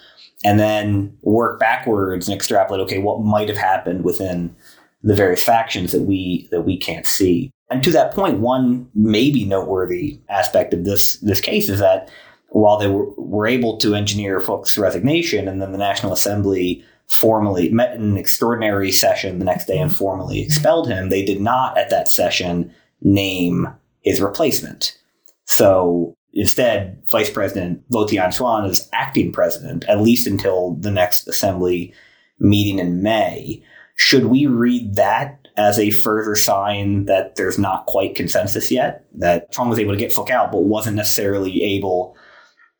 and 0.43 0.59
then 0.59 1.17
work 1.21 1.59
backwards 1.59 2.27
and 2.27 2.35
extrapolate. 2.35 2.81
Okay, 2.81 2.97
what 2.97 3.21
might 3.21 3.47
have 3.47 3.57
happened 3.57 4.03
within 4.03 4.55
the 5.03 5.15
various 5.15 5.43
factions 5.43 5.91
that 5.91 6.01
we 6.01 6.47
that 6.51 6.61
we 6.61 6.77
can't 6.77 7.07
see. 7.07 7.51
And 7.69 7.83
to 7.83 7.91
that 7.91 8.13
point, 8.13 8.39
one 8.39 8.89
maybe 8.93 9.45
noteworthy 9.45 10.19
aspect 10.29 10.73
of 10.73 10.83
this 10.83 11.15
this 11.17 11.41
case 11.41 11.69
is 11.69 11.79
that 11.79 12.09
while 12.49 12.77
they 12.77 12.87
were, 12.87 13.09
were 13.11 13.47
able 13.47 13.77
to 13.77 13.95
engineer 13.95 14.41
Phuc's 14.41 14.77
resignation, 14.77 15.47
and 15.47 15.61
then 15.61 15.71
the 15.71 15.77
National 15.77 16.11
Assembly 16.11 16.83
formally 17.07 17.69
met 17.69 17.95
in 17.95 18.01
an 18.01 18.17
extraordinary 18.17 18.91
session 18.91 19.39
the 19.39 19.45
next 19.45 19.65
day 19.65 19.77
and 19.77 19.95
formally 19.95 20.41
expelled 20.41 20.87
him, 20.87 21.09
they 21.09 21.23
did 21.23 21.39
not 21.39 21.77
at 21.77 21.89
that 21.89 22.09
session 22.09 22.73
name 23.01 23.67
his 24.01 24.21
replacement. 24.21 24.97
So 25.45 26.15
instead, 26.33 27.01
Vice 27.09 27.29
President 27.29 27.83
Vo 27.89 28.07
Thi 28.07 28.19
Anh 28.19 28.31
Xuan 28.31 28.69
is 28.69 28.89
acting 28.93 29.31
president, 29.31 29.85
at 29.87 30.01
least 30.01 30.27
until 30.27 30.75
the 30.75 30.91
next 30.91 31.27
assembly 31.27 31.93
meeting 32.39 32.79
in 32.79 33.03
May. 33.03 33.63
Should 33.95 34.25
we 34.25 34.47
read 34.47 34.95
that 34.95 35.47
as 35.57 35.77
a 35.77 35.91
further 35.91 36.35
sign 36.35 37.05
that 37.05 37.35
there's 37.35 37.59
not 37.59 37.85
quite 37.85 38.15
consensus 38.15 38.71
yet? 38.71 39.05
That 39.13 39.51
Trọng 39.51 39.69
was 39.69 39.79
able 39.79 39.93
to 39.93 39.99
get 39.99 40.11
Phuc 40.11 40.29
out, 40.29 40.51
but 40.51 40.63
wasn't 40.63 40.95
necessarily 40.95 41.61
able 41.61 42.15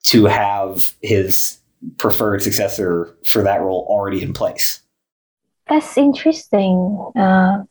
to 0.06 0.26
have 0.26 0.96
his 1.02 1.60
preferred 1.98 2.42
successor 2.42 3.16
for 3.24 3.44
that 3.44 3.62
role 3.62 3.86
already 3.90 4.22
in 4.22 4.34
place? 4.34 4.82
That's 5.68 5.98
interesting 5.98 7.12
uh. 7.16 7.64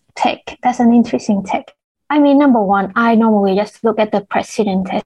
That's 0.62 0.80
an 0.80 0.92
interesting 0.92 1.42
take. 1.44 1.72
I 2.10 2.18
mean, 2.18 2.38
number 2.38 2.60
one, 2.60 2.92
I 2.96 3.14
normally 3.14 3.54
just 3.54 3.84
look 3.84 4.00
at 4.00 4.10
the 4.10 4.22
president 4.22 4.88
as 4.92 5.02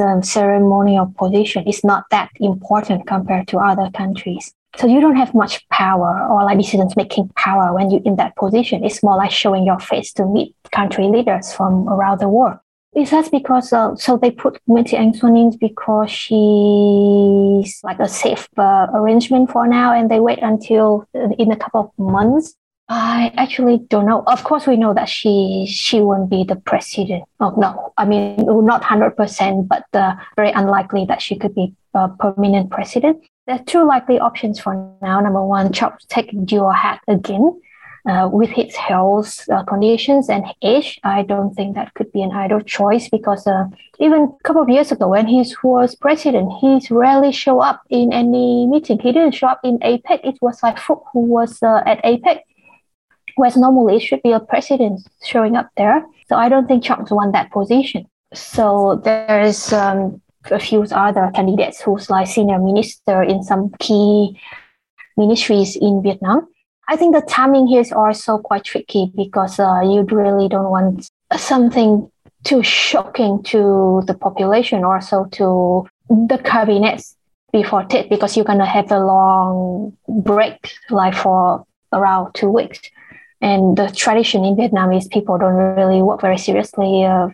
a 0.00 0.22
ceremonial 0.22 1.12
position. 1.18 1.64
It's 1.66 1.84
not 1.84 2.04
that 2.10 2.30
important 2.40 3.06
compared 3.06 3.46
to 3.48 3.58
other 3.58 3.90
countries. 3.90 4.54
So 4.76 4.86
you 4.86 5.00
don't 5.00 5.16
have 5.16 5.34
much 5.34 5.68
power 5.68 6.26
or 6.30 6.44
like 6.44 6.58
decision 6.58 6.88
making 6.96 7.28
power 7.36 7.74
when 7.74 7.90
you're 7.90 8.02
in 8.04 8.16
that 8.16 8.36
position. 8.36 8.84
It's 8.84 9.02
more 9.02 9.16
like 9.16 9.30
showing 9.30 9.66
your 9.66 9.78
face 9.78 10.12
to 10.14 10.24
meet 10.24 10.54
country 10.72 11.08
leaders 11.08 11.52
from 11.52 11.88
around 11.90 12.20
the 12.20 12.28
world. 12.28 12.58
Is 12.94 13.10
that 13.10 13.30
because 13.30 13.74
uh, 13.74 13.94
so 13.96 14.16
they 14.16 14.30
put 14.30 14.58
Thị 14.66 14.96
Ánh 14.96 15.12
in 15.36 15.50
because 15.58 16.10
she's 16.10 17.80
like 17.84 18.00
a 18.00 18.08
safe 18.08 18.48
uh, 18.56 18.86
arrangement 18.94 19.50
for 19.50 19.66
now, 19.66 19.92
and 19.92 20.10
they 20.10 20.18
wait 20.18 20.38
until 20.40 21.06
uh, 21.14 21.28
in 21.38 21.52
a 21.52 21.56
couple 21.56 21.80
of 21.80 21.90
months 21.98 22.54
I 22.88 23.32
actually 23.36 23.78
don't 23.88 24.06
know. 24.06 24.22
Of 24.26 24.44
course, 24.44 24.66
we 24.66 24.76
know 24.76 24.94
that 24.94 25.08
she 25.08 25.66
she 25.68 26.00
won't 26.00 26.30
be 26.30 26.44
the 26.44 26.54
president. 26.54 27.24
Oh 27.40 27.52
no, 27.56 27.92
I 27.96 28.04
mean 28.04 28.36
not 28.38 28.84
hundred 28.84 29.16
percent, 29.16 29.66
but 29.68 29.84
uh, 29.92 30.14
very 30.36 30.52
unlikely 30.52 31.04
that 31.06 31.20
she 31.20 31.36
could 31.36 31.54
be 31.54 31.74
a 31.94 32.08
permanent 32.08 32.70
president. 32.70 33.24
There 33.46 33.56
are 33.56 33.64
two 33.64 33.84
likely 33.84 34.20
options 34.20 34.60
for 34.60 34.74
now. 35.02 35.20
Number 35.20 35.44
one, 35.44 35.72
Trọng 35.72 35.96
take 36.08 36.30
dual 36.44 36.70
hat 36.70 37.00
again. 37.08 37.60
Uh, 38.08 38.28
with 38.32 38.50
his 38.50 38.72
health 38.76 39.44
uh, 39.50 39.64
conditions 39.64 40.28
and 40.28 40.44
age, 40.62 41.00
I 41.02 41.24
don't 41.24 41.52
think 41.54 41.74
that 41.74 41.92
could 41.94 42.12
be 42.12 42.22
an 42.22 42.30
ideal 42.30 42.60
choice 42.60 43.08
because 43.08 43.48
uh, 43.48 43.64
even 43.98 44.20
a 44.22 44.44
couple 44.44 44.62
of 44.62 44.68
years 44.68 44.92
ago 44.92 45.08
when 45.08 45.26
he 45.26 45.44
was 45.64 45.96
president, 45.96 46.52
he 46.60 46.78
rarely 46.88 47.32
show 47.32 47.58
up 47.58 47.82
in 47.90 48.12
any 48.12 48.68
meeting. 48.68 49.00
He 49.00 49.10
didn't 49.10 49.34
show 49.34 49.48
up 49.48 49.58
in 49.64 49.80
APEC. 49.80 50.20
It 50.22 50.38
was 50.40 50.62
like 50.62 50.76
Phuc 50.76 51.02
who 51.12 51.18
was 51.18 51.60
uh, 51.64 51.82
at 51.84 52.00
APEC 52.04 52.42
whereas 53.36 53.56
normally 53.56 53.96
it 53.96 54.00
should 54.00 54.22
be 54.22 54.32
a 54.32 54.40
president 54.40 55.00
showing 55.24 55.56
up 55.56 55.70
there. 55.76 56.04
So 56.28 56.36
I 56.36 56.48
don't 56.48 56.66
think 56.66 56.84
Trọng's 56.84 57.10
won 57.10 57.32
that 57.32 57.52
position. 57.52 58.06
So 58.34 59.00
there's 59.04 59.72
um, 59.72 60.20
a 60.50 60.58
few 60.58 60.82
other 60.90 61.30
candidates 61.34 61.80
who's 61.80 62.10
like 62.10 62.26
senior 62.26 62.58
minister 62.58 63.22
in 63.22 63.42
some 63.42 63.70
key 63.78 64.40
ministries 65.16 65.76
in 65.76 66.02
Vietnam. 66.02 66.48
I 66.88 66.96
think 66.96 67.14
the 67.14 67.22
timing 67.22 67.66
here 67.66 67.80
is 67.80 67.92
also 67.92 68.38
quite 68.38 68.64
tricky 68.64 69.12
because 69.16 69.58
uh, 69.58 69.80
you 69.82 70.02
really 70.02 70.48
don't 70.48 70.70
want 70.70 71.08
something 71.36 72.10
too 72.44 72.62
shocking 72.62 73.42
to 73.42 74.02
the 74.06 74.14
population 74.14 74.84
or 74.84 75.00
so 75.00 75.24
to 75.32 75.86
the 76.08 76.38
cabinets 76.44 77.16
before 77.52 77.84
Tet 77.84 78.08
because 78.08 78.36
you're 78.36 78.44
gonna 78.44 78.66
have 78.66 78.90
a 78.92 79.00
long 79.00 79.96
break 80.08 80.72
like 80.90 81.14
for 81.14 81.64
around 81.92 82.32
two 82.34 82.48
weeks. 82.48 82.80
And 83.40 83.76
the 83.76 83.88
tradition 83.88 84.44
in 84.44 84.56
Vietnam 84.56 84.92
is 84.92 85.08
people 85.08 85.38
don't 85.38 85.54
really 85.54 86.02
work 86.02 86.20
very 86.20 86.38
seriously 86.38 87.04
uh, 87.04 87.28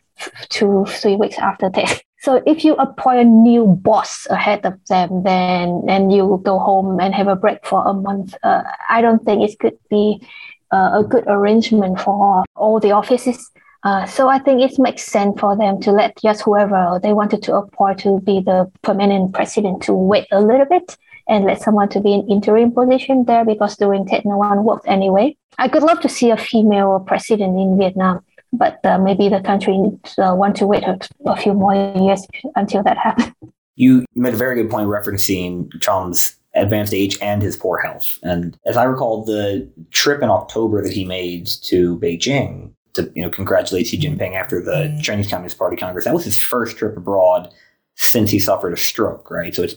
two, 0.49 0.85
three 0.88 1.17
weeks 1.17 1.38
after 1.38 1.71
that. 1.71 2.03
So 2.23 2.41
if 2.47 2.65
you 2.65 2.75
appoint 2.75 3.19
a 3.19 3.25
new 3.25 3.67
boss 3.67 4.29
ahead 4.31 4.65
of 4.65 4.75
them, 4.87 5.25
then 5.25 5.83
and 5.88 6.12
you 6.12 6.41
go 6.45 6.61
home 6.61 7.01
and 7.01 7.12
have 7.12 7.27
a 7.27 7.35
break 7.35 7.67
for 7.67 7.85
a 7.85 7.93
month, 7.93 8.37
uh, 8.45 8.62
I 8.88 9.03
don't 9.03 9.25
think 9.25 9.43
it 9.43 9.59
could 9.59 9.77
be 9.91 10.25
uh, 10.73 11.01
a 11.01 11.03
good 11.03 11.25
arrangement 11.27 11.99
for 11.99 12.45
all 12.55 12.79
the 12.79 12.93
offices. 12.93 13.51
Uh, 13.83 14.07
so 14.07 14.29
I 14.29 14.38
think 14.38 14.62
it 14.62 14.79
makes 14.79 15.03
sense 15.03 15.41
for 15.41 15.57
them 15.57 15.81
to 15.81 15.91
let 15.91 16.17
just 16.23 16.43
whoever 16.43 17.01
they 17.03 17.12
wanted 17.12 17.43
to 17.43 17.57
appoint 17.57 17.99
to 18.01 18.21
be 18.21 18.38
the 18.38 18.71
permanent 18.83 19.35
president 19.35 19.83
to 19.85 19.93
wait 19.93 20.29
a 20.31 20.41
little 20.41 20.67
bit 20.67 20.97
and 21.33 21.47
let 21.47 21.62
someone 21.62 21.88
to 21.88 22.01
be 22.01 22.12
in 22.12 22.29
interim 22.29 22.71
position 22.71 23.25
there 23.25 23.45
because 23.45 23.77
during 23.79 24.05
Tet 24.07 24.25
no 24.27 24.37
one 24.37 24.64
worked 24.64 24.87
anyway. 24.87 25.35
I 25.57 25.66
could 25.68 25.83
love 25.83 26.01
to 26.01 26.09
see 26.09 26.31
a 26.31 26.37
female 26.37 27.03
president 27.07 27.59
in 27.59 27.79
Vietnam, 27.79 28.23
but 28.53 28.79
uh, 28.85 28.99
maybe 28.99 29.31
the 29.31 29.40
country 29.40 29.79
needs, 29.79 30.18
uh, 30.18 30.35
want 30.37 30.57
to 30.57 30.66
wait 30.66 30.85
a, 30.85 30.99
a, 31.25 31.37
few 31.37 31.55
more 31.55 31.75
years 31.75 32.27
until 32.55 32.83
that 32.85 32.99
happens. 32.99 33.33
You 33.75 34.05
made 34.14 34.35
a 34.35 34.37
very 34.37 34.55
good 34.55 34.71
point 34.71 34.87
referencing 34.88 35.73
Trọng's 35.79 36.37
advanced 36.55 36.92
age 36.92 37.16
and 37.23 37.40
his 37.40 37.57
poor 37.57 37.79
health. 37.79 38.18
And 38.23 38.55
as 38.66 38.77
I 38.77 38.85
recall, 38.85 39.25
the 39.25 39.66
trip 39.90 40.23
in 40.23 40.29
October 40.29 40.83
that 40.83 40.92
he 40.92 41.07
made 41.07 41.47
to 41.62 41.99
Beijing 41.99 42.75
to 42.92 43.11
you 43.14 43.23
know 43.23 43.31
congratulate 43.31 43.87
Xi 43.87 43.99
Jinping 43.99 44.35
after 44.35 44.62
the 44.62 44.73
mm-hmm. 44.73 45.01
Chinese 45.01 45.31
Communist 45.31 45.57
Party 45.57 45.77
Congress, 45.77 46.05
that 46.05 46.12
was 46.12 46.27
his 46.27 46.38
first 46.38 46.77
trip 46.77 46.99
abroad 46.99 47.51
since 47.95 48.31
he 48.31 48.38
suffered 48.38 48.75
a 48.75 48.77
stroke, 48.77 49.31
right? 49.31 49.55
So 49.55 49.62
it's 49.62 49.77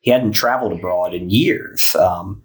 he 0.00 0.10
hadn't 0.10 0.32
traveled 0.32 0.72
abroad 0.72 1.14
in 1.14 1.30
years, 1.30 1.94
um, 1.96 2.42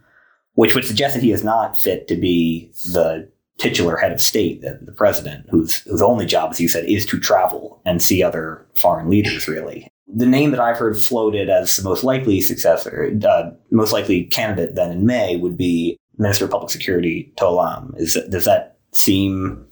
which 0.53 0.75
would 0.75 0.85
suggest 0.85 1.15
that 1.15 1.23
he 1.23 1.31
is 1.31 1.43
not 1.43 1.77
fit 1.77 2.07
to 2.07 2.15
be 2.15 2.71
the 2.91 3.29
titular 3.57 3.95
head 3.97 4.11
of 4.11 4.21
state, 4.21 4.61
the, 4.61 4.79
the 4.81 4.91
president, 4.91 5.45
whose 5.49 5.79
whose 5.81 6.01
only 6.01 6.25
job, 6.25 6.51
as 6.51 6.59
you 6.59 6.67
said, 6.67 6.85
is 6.85 7.05
to 7.05 7.19
travel 7.19 7.81
and 7.85 8.01
see 8.01 8.21
other 8.21 8.65
foreign 8.75 9.09
leaders. 9.09 9.47
Really, 9.47 9.87
the 10.07 10.25
name 10.25 10.51
that 10.51 10.59
I've 10.59 10.77
heard 10.77 10.97
floated 10.97 11.49
as 11.49 11.77
the 11.77 11.83
most 11.83 12.03
likely 12.03 12.41
successor, 12.41 13.11
uh, 13.27 13.51
most 13.71 13.93
likely 13.93 14.25
candidate 14.25 14.75
then 14.75 14.91
in 14.91 15.05
May 15.05 15.37
would 15.37 15.57
be 15.57 15.97
Minister 16.17 16.45
of 16.45 16.51
Public 16.51 16.69
Security 16.69 17.33
To 17.37 17.49
Lam. 17.49 17.93
Is 17.97 18.17
does 18.29 18.45
that 18.45 18.77
seem 18.91 19.65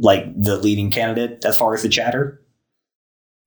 like 0.00 0.24
the 0.36 0.56
leading 0.56 0.90
candidate 0.90 1.44
as 1.44 1.56
far 1.58 1.74
as 1.74 1.82
the 1.82 1.88
chatter? 1.88 2.42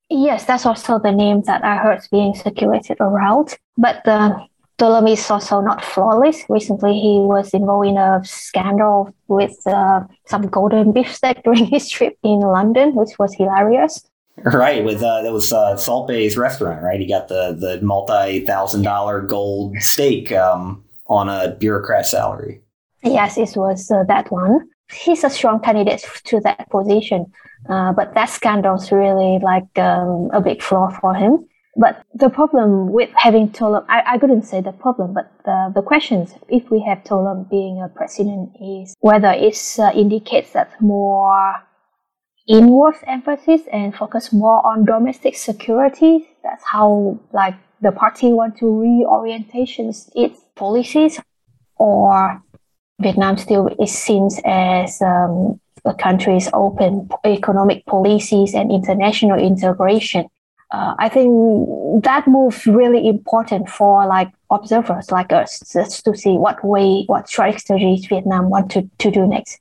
Yes, 0.10 0.45
that's 0.45 0.65
also 0.65 1.00
the 1.00 1.12
name 1.12 1.43
that 1.43 1.63
I 1.63 1.78
heard 1.78 2.02
being 2.12 2.34
circulated 2.34 2.98
around. 3.00 3.58
But 3.78 4.04
the 4.06 4.48
To 4.80 4.88
Lam 4.88 5.08
is 5.08 5.30
also 5.30 5.62
not 5.62 5.84
flawless. 5.84 6.45
Recently, 6.50 6.93
he 6.93 7.19
was 7.19 7.54
involved 7.54 7.88
in 7.88 7.98
a 7.98 8.22
scandal 8.24 9.13
with 9.28 9.56
uh, 9.67 10.06
some 10.26 10.48
golden 10.48 10.91
beefsteak 10.95 11.43
during 11.43 11.65
his 11.65 11.89
trip 11.89 12.17
in 12.24 12.39
London, 12.39 12.95
which 12.95 13.19
was 13.19 13.36
hilarious. 13.36 14.04
Right, 14.43 14.84
with 14.86 15.04
uh, 15.04 15.22
that 15.22 15.34
was 15.34 15.52
uh, 15.52 15.76
Salt 15.76 16.08
Bae's 16.08 16.38
restaurant, 16.38 16.82
right? 16.82 17.00
He 17.00 17.06
got 17.06 17.28
the 17.28 17.54
the 17.60 17.82
multi 17.82 18.45
thousand 18.45 18.84
dollar 18.84 19.22
gold 19.22 19.76
steak 19.80 20.32
um, 20.32 20.84
on 21.08 21.28
a 21.28 21.56
bureaucrat 21.60 22.08
salary. 22.08 22.62
Yes, 23.04 23.38
it 23.38 23.56
was 23.56 23.91
uh, 23.91 24.04
that 24.08 24.32
one. 24.32 24.69
He's 24.91 25.24
a 25.24 25.30
strong 25.30 25.60
candidate 25.60 26.06
to 26.26 26.39
that 26.41 26.69
position, 26.69 27.32
uh, 27.67 27.91
but 27.93 28.13
that 28.13 28.30
scandal's 28.30 28.91
really 28.91 29.39
like 29.41 29.78
um, 29.78 30.30
a 30.34 30.41
big 30.41 30.62
flaw 30.62 30.89
for 31.02 31.13
him. 31.13 31.45
But 31.76 32.04
the 32.13 32.30
problem 32.30 32.91
with 32.91 33.10
having 33.15 33.52
To 33.54 33.69
Lam, 33.69 33.86
I, 33.88 34.02
I 34.06 34.17
couldn't 34.17 34.43
say 34.43 34.60
the 34.60 34.72
problem, 34.72 35.13
but 35.13 35.32
the, 35.45 35.72
the 35.76 35.82
questions, 35.82 36.34
if 36.50 36.69
we 36.69 36.82
have 36.82 37.04
To 37.06 37.15
Lam 37.15 37.48
being 37.50 37.82
a 37.82 37.88
president, 37.88 38.52
is 38.60 38.95
whether 39.00 39.32
it 39.32 39.58
uh, 39.80 39.91
indicates 39.93 40.52
that 40.54 40.72
more 40.82 41.56
inward 42.48 42.95
emphasis 43.06 43.62
and 43.72 43.95
focus 43.95 44.34
more 44.34 44.65
on 44.65 44.84
domestic 44.84 45.36
security. 45.38 46.28
That's 46.43 46.63
how 46.65 47.19
like 47.32 47.56
the 47.82 47.91
party 47.91 48.34
want 48.34 48.58
to 48.58 48.65
reorientations 48.65 50.10
its 50.15 50.39
policies, 50.56 51.22
or 51.78 52.41
Vietnam 53.00 53.38
still 53.38 53.69
is 53.80 53.91
seen 53.91 54.28
as 54.43 55.02
um, 55.02 55.62
a 55.89 55.93
country's 55.93 56.49
open 56.54 57.10
economic 57.25 57.86
policies 57.86 58.54
and 58.54 58.71
international 58.71 59.39
integration. 59.39 60.28
Uh, 60.71 60.93
I 60.99 61.10
think 61.10 62.04
that 62.04 62.28
move 62.28 62.65
really 62.67 63.08
important 63.08 63.69
for 63.69 64.06
like 64.06 64.32
observers 64.52 65.10
like 65.12 65.34
us 65.34 65.60
just 65.73 66.06
to 66.06 66.15
see 66.15 66.38
what 66.38 66.63
way, 66.63 67.06
what 67.08 67.28
strategies 67.28 68.06
Vietnam 68.06 68.49
want 68.49 68.69
to, 68.71 68.88
to 68.99 69.10
do 69.10 69.25
next. 69.25 69.60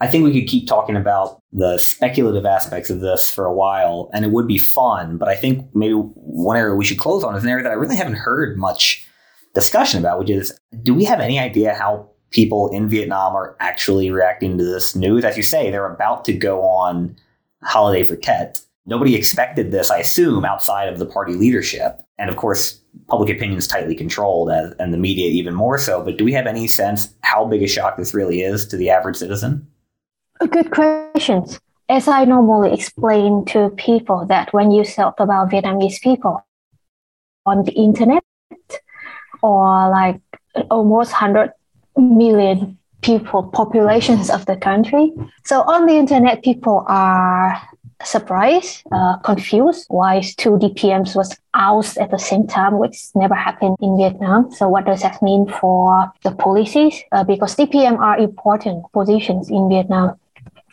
I 0.00 0.06
think 0.06 0.24
we 0.24 0.32
could 0.32 0.48
keep 0.48 0.68
talking 0.68 0.96
about 0.96 1.42
the 1.52 1.76
speculative 1.76 2.46
aspects 2.46 2.88
of 2.88 3.00
this 3.00 3.30
for 3.30 3.44
a 3.44 3.52
while, 3.52 4.10
and 4.14 4.24
it 4.24 4.30
would 4.30 4.46
be 4.46 4.58
fun. 4.58 5.18
But 5.18 5.28
I 5.28 5.34
think 5.34 5.66
maybe 5.74 5.94
one 5.94 6.56
area 6.56 6.74
we 6.74 6.84
should 6.84 6.98
close 6.98 7.24
on 7.24 7.34
is 7.34 7.42
an 7.42 7.50
area 7.50 7.64
that 7.64 7.72
I 7.72 7.74
really 7.74 7.96
haven't 7.96 8.14
heard 8.14 8.56
much 8.56 9.06
discussion 9.54 9.98
about, 9.98 10.20
which 10.20 10.30
is 10.30 10.56
do 10.82 10.94
we 10.94 11.04
have 11.04 11.20
any 11.20 11.38
idea 11.38 11.74
how 11.74 12.07
people 12.30 12.68
in 12.70 12.88
Vietnam 12.88 13.34
are 13.34 13.56
actually 13.60 14.10
reacting 14.10 14.58
to 14.58 14.64
this 14.64 14.94
news? 14.94 15.24
As 15.24 15.36
you 15.36 15.42
say, 15.42 15.70
they're 15.70 15.92
about 15.92 16.24
to 16.26 16.32
go 16.32 16.62
on 16.62 17.16
holiday 17.62 18.04
for 18.04 18.16
Tet. 18.16 18.60
Nobody 18.86 19.14
expected 19.14 19.70
this, 19.70 19.90
I 19.90 19.98
assume, 19.98 20.44
outside 20.44 20.88
of 20.88 20.98
the 20.98 21.06
party 21.06 21.34
leadership. 21.34 22.02
And 22.18 22.30
of 22.30 22.36
course, 22.36 22.80
public 23.08 23.28
opinion 23.28 23.58
is 23.58 23.68
tightly 23.68 23.94
controlled, 23.94 24.50
and 24.50 24.94
the 24.94 24.98
media 24.98 25.28
even 25.28 25.54
more 25.54 25.78
so. 25.78 26.02
But 26.02 26.16
do 26.16 26.24
we 26.24 26.32
have 26.32 26.46
any 26.46 26.66
sense 26.66 27.14
how 27.20 27.44
big 27.44 27.62
a 27.62 27.68
shock 27.68 27.96
this 27.96 28.14
really 28.14 28.40
is 28.40 28.66
to 28.68 28.76
the 28.76 28.88
average 28.90 29.16
citizen? 29.16 29.66
Good 30.38 30.70
questions. 30.70 31.60
As 31.90 32.08
I 32.08 32.24
normally 32.24 32.72
explain 32.72 33.44
to 33.46 33.70
people 33.76 34.26
that 34.26 34.52
when 34.52 34.70
you 34.70 34.84
talk 34.84 35.20
about 35.20 35.50
Vietnamese 35.50 36.00
people 36.00 36.46
on 37.44 37.64
the 37.64 37.72
internet 37.72 38.22
or 39.42 39.90
like 39.90 40.20
almost 40.70 41.12
100 41.12 41.52
million 41.98 42.78
people 43.02 43.42
populations 43.44 44.30
of 44.30 44.46
the 44.46 44.56
country. 44.56 45.12
So 45.44 45.62
on 45.62 45.86
the 45.86 45.94
internet, 45.94 46.42
people 46.42 46.84
are 46.88 47.60
surprised, 48.04 48.82
uh, 48.92 49.16
confused 49.18 49.86
why 49.88 50.22
two 50.36 50.50
DPMs 50.50 51.16
was 51.16 51.36
ousted 51.54 52.02
at 52.02 52.10
the 52.10 52.18
same 52.18 52.46
time, 52.46 52.78
which 52.78 52.96
never 53.14 53.34
happened 53.34 53.76
in 53.80 53.96
Vietnam. 53.96 54.50
So 54.52 54.68
what 54.68 54.86
does 54.86 55.02
that 55.02 55.20
mean 55.20 55.48
for 55.48 56.10
the 56.22 56.30
policies? 56.32 57.02
Uh, 57.12 57.24
because 57.24 57.56
DPM 57.56 57.98
are 57.98 58.18
important 58.18 58.84
positions 58.92 59.50
in 59.50 59.68
Vietnam 59.68 60.18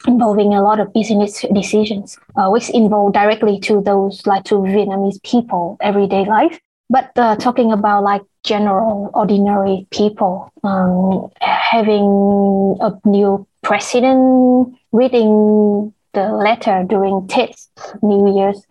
involving 0.07 0.53
a 0.53 0.61
lot 0.61 0.79
of 0.79 0.93
business 0.93 1.43
decisions, 1.53 2.19
uh, 2.35 2.49
which 2.49 2.69
involve 2.69 3.13
directly 3.13 3.59
to 3.59 3.81
those 3.81 4.25
like 4.27 4.43
to 4.45 4.55
Vietnamese 4.55 5.21
people 5.23 5.77
everyday 5.81 6.25
life. 6.25 6.59
But 6.89 7.11
uh, 7.15 7.35
talking 7.37 7.71
about 7.71 8.03
like 8.03 8.21
general 8.43 9.09
ordinary 9.13 9.87
people, 9.89 10.51
um, 10.63 11.31
having 11.41 12.77
a 12.79 12.93
new 13.05 13.47
president 13.63 14.75
reading 14.91 15.93
the 16.13 16.29
letter 16.29 16.85
during 16.87 17.27
Tet 17.27 17.55
New 18.01 18.37
Year's 18.37 18.61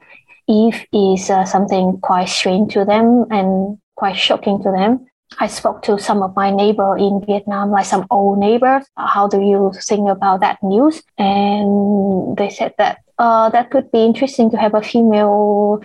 Eve 0.48 0.86
is 0.92 1.30
uh, 1.30 1.44
something 1.44 1.98
quite 2.00 2.28
strange 2.28 2.74
to 2.74 2.84
them 2.84 3.26
and 3.30 3.78
quite 3.96 4.16
shocking 4.16 4.62
to 4.62 4.70
them. 4.70 5.06
I 5.40 5.48
spoke 5.48 5.82
to 5.82 5.98
some 5.98 6.22
of 6.22 6.36
my 6.36 6.50
neighbor 6.50 6.96
in 6.96 7.24
Vietnam, 7.26 7.70
like 7.70 7.86
some 7.86 8.06
old 8.10 8.38
neighbors. 8.38 8.84
How 8.96 9.26
do 9.26 9.40
you 9.40 9.72
think 9.88 10.08
about 10.08 10.40
that 10.40 10.62
news? 10.62 11.02
And 11.18 12.36
they 12.36 12.50
said 12.50 12.74
that 12.78 12.98
uh, 13.18 13.48
that 13.50 13.70
could 13.70 13.90
be 13.90 14.04
interesting 14.04 14.50
to 14.50 14.56
have 14.56 14.74
a 14.74 14.82
female 14.82 15.80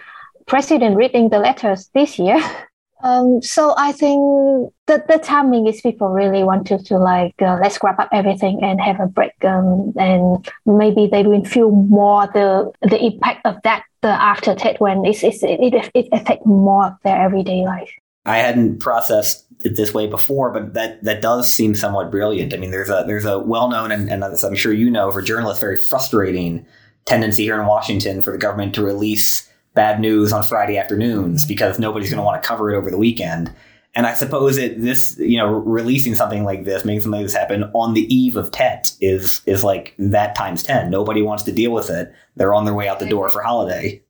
president 0.50 0.98
reading 0.98 1.30
the 1.30 1.40
letters 1.40 1.90
this 1.94 2.20
year. 2.20 2.40
Um, 3.02 3.42
so 3.42 3.74
I 3.78 3.94
think 3.94 4.74
the, 4.88 5.02
the 5.08 5.20
timing 5.24 5.68
is 5.68 5.80
people 5.80 6.10
really 6.10 6.44
want 6.44 6.68
to, 6.68 6.78
to 6.84 6.98
like, 6.98 7.34
uh, 7.42 7.58
let's 7.62 7.78
grab 7.78 7.98
up 7.98 8.10
everything 8.12 8.60
and 8.62 8.82
have 8.82 9.00
a 9.00 9.08
break. 9.08 9.32
Um, 9.42 9.94
and 9.98 10.46
maybe 10.66 11.08
they 11.08 11.24
will 11.24 11.46
feel 11.46 11.72
more 11.72 12.28
the, 12.28 12.70
the 12.82 13.02
impact 13.02 13.46
of 13.46 13.56
that 13.64 13.84
the 14.02 14.10
after 14.10 14.54
Tet 14.54 14.82
when 14.82 15.06
it's, 15.06 15.24
it's, 15.24 15.44
it, 15.44 15.62
it, 15.62 15.92
it 15.94 16.10
affects 16.12 16.46
more 16.46 16.88
of 16.88 16.94
their 17.06 17.22
everyday 17.22 17.64
life. 17.64 17.90
I 18.26 18.38
hadn't 18.38 18.80
processed 18.80 19.46
it 19.64 19.76
this 19.76 19.94
way 19.94 20.08
before, 20.08 20.52
but 20.52 20.74
that 20.74 21.04
that 21.04 21.22
does 21.22 21.50
seem 21.50 21.76
somewhat 21.76 22.12
brilliant. 22.12 22.54
I 22.54 22.58
mean, 22.58 22.72
there's 22.72 22.90
a 22.90 23.04
there's 23.08 23.26
a 23.26 23.40
well 23.40 23.70
known 23.70 23.92
and, 23.92 24.10
and 24.10 24.24
as 24.24 24.44
I'm 24.44 24.56
sure 24.56 24.72
you 24.74 24.90
know, 24.90 25.12
for 25.12 25.22
journalists, 25.22 25.62
very 25.62 25.78
frustrating 25.78 26.66
tendency 27.06 27.44
here 27.44 27.60
in 27.60 27.66
Washington 27.66 28.22
for 28.22 28.32
the 28.32 28.38
government 28.38 28.76
to 28.76 28.84
release 28.84 29.49
bad 29.74 30.00
news 30.00 30.34
on 30.34 30.44
Friday 30.44 30.78
afternoons 30.78 31.46
because 31.46 31.80
nobody's 31.80 32.10
going 32.10 32.18
to 32.20 32.24
want 32.24 32.42
to 32.42 32.48
cover 32.48 32.72
it 32.72 32.78
over 32.78 32.90
the 32.90 32.98
weekend. 32.98 33.54
And 33.96 34.06
I 34.06 34.14
suppose 34.14 34.58
it 34.58 34.82
this 34.82 35.18
you 35.18 35.38
know 35.38 35.48
releasing 35.48 36.14
something 36.14 36.44
like 36.44 36.64
this, 36.64 36.86
making 36.86 37.02
something 37.02 37.20
like 37.20 37.26
this 37.26 37.36
happen 37.36 37.64
on 37.74 37.94
the 37.94 38.14
eve 38.14 38.36
of 38.36 38.52
Tet 38.52 38.96
is 39.02 39.42
is 39.46 39.64
like 39.64 39.96
that 39.98 40.36
times 40.36 40.62
ten. 40.62 40.92
Nobody 40.92 41.22
wants 41.22 41.44
to 41.44 41.52
deal 41.52 41.72
with 41.72 41.90
it. 41.90 42.14
They're 42.36 42.54
on 42.54 42.66
their 42.66 42.74
way 42.76 42.88
out 42.88 43.00
the 43.00 43.10
door 43.10 43.30
for 43.30 43.42
holiday. 43.42 44.04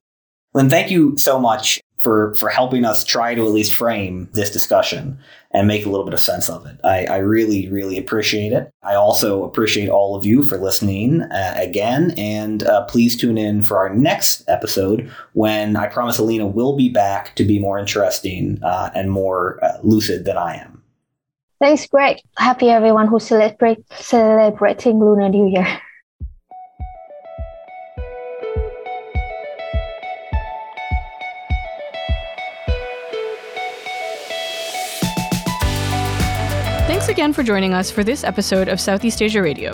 Linh, 0.54 0.69
thank 0.69 0.91
you 0.91 1.15
so 1.17 1.39
much 1.39 1.80
for 1.99 2.33
for 2.35 2.49
helping 2.49 2.85
us 2.85 3.03
try 3.03 3.35
to 3.35 3.45
at 3.45 3.51
least 3.51 3.75
frame 3.75 4.29
this 4.33 4.49
discussion 4.49 5.19
and 5.51 5.67
make 5.67 5.85
a 5.85 5.89
little 5.89 6.05
bit 6.05 6.13
of 6.13 6.19
sense 6.19 6.49
of 6.49 6.65
it. 6.65 6.77
I, 6.83 7.05
I 7.05 7.17
really, 7.17 7.67
really 7.69 7.97
appreciate 7.97 8.53
it. 8.53 8.71
I 8.83 8.93
also 8.93 9.43
appreciate 9.43 9.89
all 9.89 10.15
of 10.15 10.25
you 10.25 10.43
for 10.43 10.57
listening 10.57 11.23
uh, 11.23 11.53
again, 11.55 12.12
and 12.17 12.63
uh, 12.63 12.85
please 12.85 13.17
tune 13.17 13.38
in 13.38 13.63
for 13.63 13.77
our 13.77 13.89
next 13.89 14.43
episode 14.47 15.12
when 15.33 15.75
I 15.75 15.88
promise 15.88 16.19
Alina 16.19 16.45
will 16.45 16.75
be 16.75 16.89
back 16.89 17.35
to 17.35 17.43
be 17.43 17.57
more 17.59 17.79
interesting 17.79 18.59
uh, 18.63 18.91
and 18.93 19.12
more 19.12 19.63
uh, 19.63 19.79
lucid 19.81 20.25
than 20.25 20.38
I 20.38 20.57
am. 20.57 20.83
Thanks, 21.59 21.88
Greg. 21.88 22.17
Happy 22.38 22.69
everyone 22.69 23.07
who's 23.07 23.25
celebrate, 23.25 23.79
celebrating 23.91 24.99
Lunar 24.99 25.29
New 25.29 25.49
Year. 25.49 25.81
again 37.19 37.34
for 37.34 37.43
joining 37.43 37.73
us 37.73 37.91
for 37.91 38.01
this 38.01 38.23
episode 38.23 38.69
of 38.69 38.79
Southeast 38.79 39.21
Asia 39.21 39.41
Radio. 39.41 39.73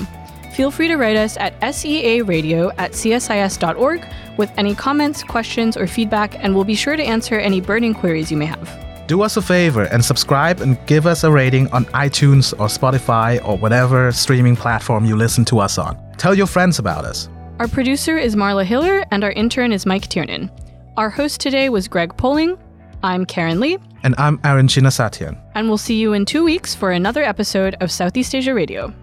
Feel 0.55 0.71
free 0.71 0.87
to 0.87 0.95
write 0.95 1.15
us 1.15 1.37
at 1.37 1.53
searadio 1.59 2.73
at 2.79 2.93
csis.org 2.93 4.03
with 4.35 4.51
any 4.57 4.73
comments, 4.73 5.21
questions, 5.21 5.77
or 5.77 5.85
feedback, 5.85 6.43
and 6.43 6.55
we'll 6.55 6.63
be 6.63 6.73
sure 6.73 6.95
to 6.95 7.03
answer 7.03 7.37
any 7.37 7.61
burning 7.61 7.93
queries 7.93 8.31
you 8.31 8.37
may 8.37 8.47
have. 8.47 8.67
Do 9.05 9.21
us 9.21 9.37
a 9.37 9.43
favor 9.43 9.83
and 9.83 10.03
subscribe 10.03 10.59
and 10.59 10.83
give 10.87 11.05
us 11.05 11.23
a 11.23 11.29
rating 11.31 11.71
on 11.71 11.85
iTunes 11.93 12.51
or 12.53 12.65
Spotify 12.65 13.39
or 13.47 13.59
whatever 13.59 14.11
streaming 14.11 14.55
platform 14.55 15.05
you 15.05 15.15
listen 15.15 15.45
to 15.45 15.59
us 15.59 15.77
on. 15.77 15.95
Tell 16.17 16.33
your 16.33 16.47
friends 16.47 16.79
about 16.79 17.05
us. 17.05 17.29
Our 17.59 17.67
producer 17.67 18.17
is 18.17 18.35
Marla 18.35 18.65
Hiller, 18.65 19.05
and 19.11 19.23
our 19.23 19.33
intern 19.33 19.71
is 19.71 19.85
Mike 19.85 20.07
Tiernan. 20.07 20.49
Our 20.97 21.11
host 21.11 21.41
today 21.41 21.69
was 21.69 21.87
Greg 21.87 22.17
Poling. 22.17 22.57
I'm 23.03 23.23
Karen 23.23 23.59
Lee. 23.59 23.77
And 24.05 24.13
I'm 24.19 24.37
Arin 24.43 24.69
Chinnasathian. 24.69 25.35
And 25.55 25.67
we'll 25.67 25.79
see 25.79 25.99
you 25.99 26.13
in 26.13 26.25
two 26.25 26.43
weeks 26.43 26.75
for 26.75 26.91
another 26.91 27.23
episode 27.23 27.75
of 27.81 27.91
Southeast 27.91 28.35
Asia 28.35 28.53
Radio. 28.53 28.93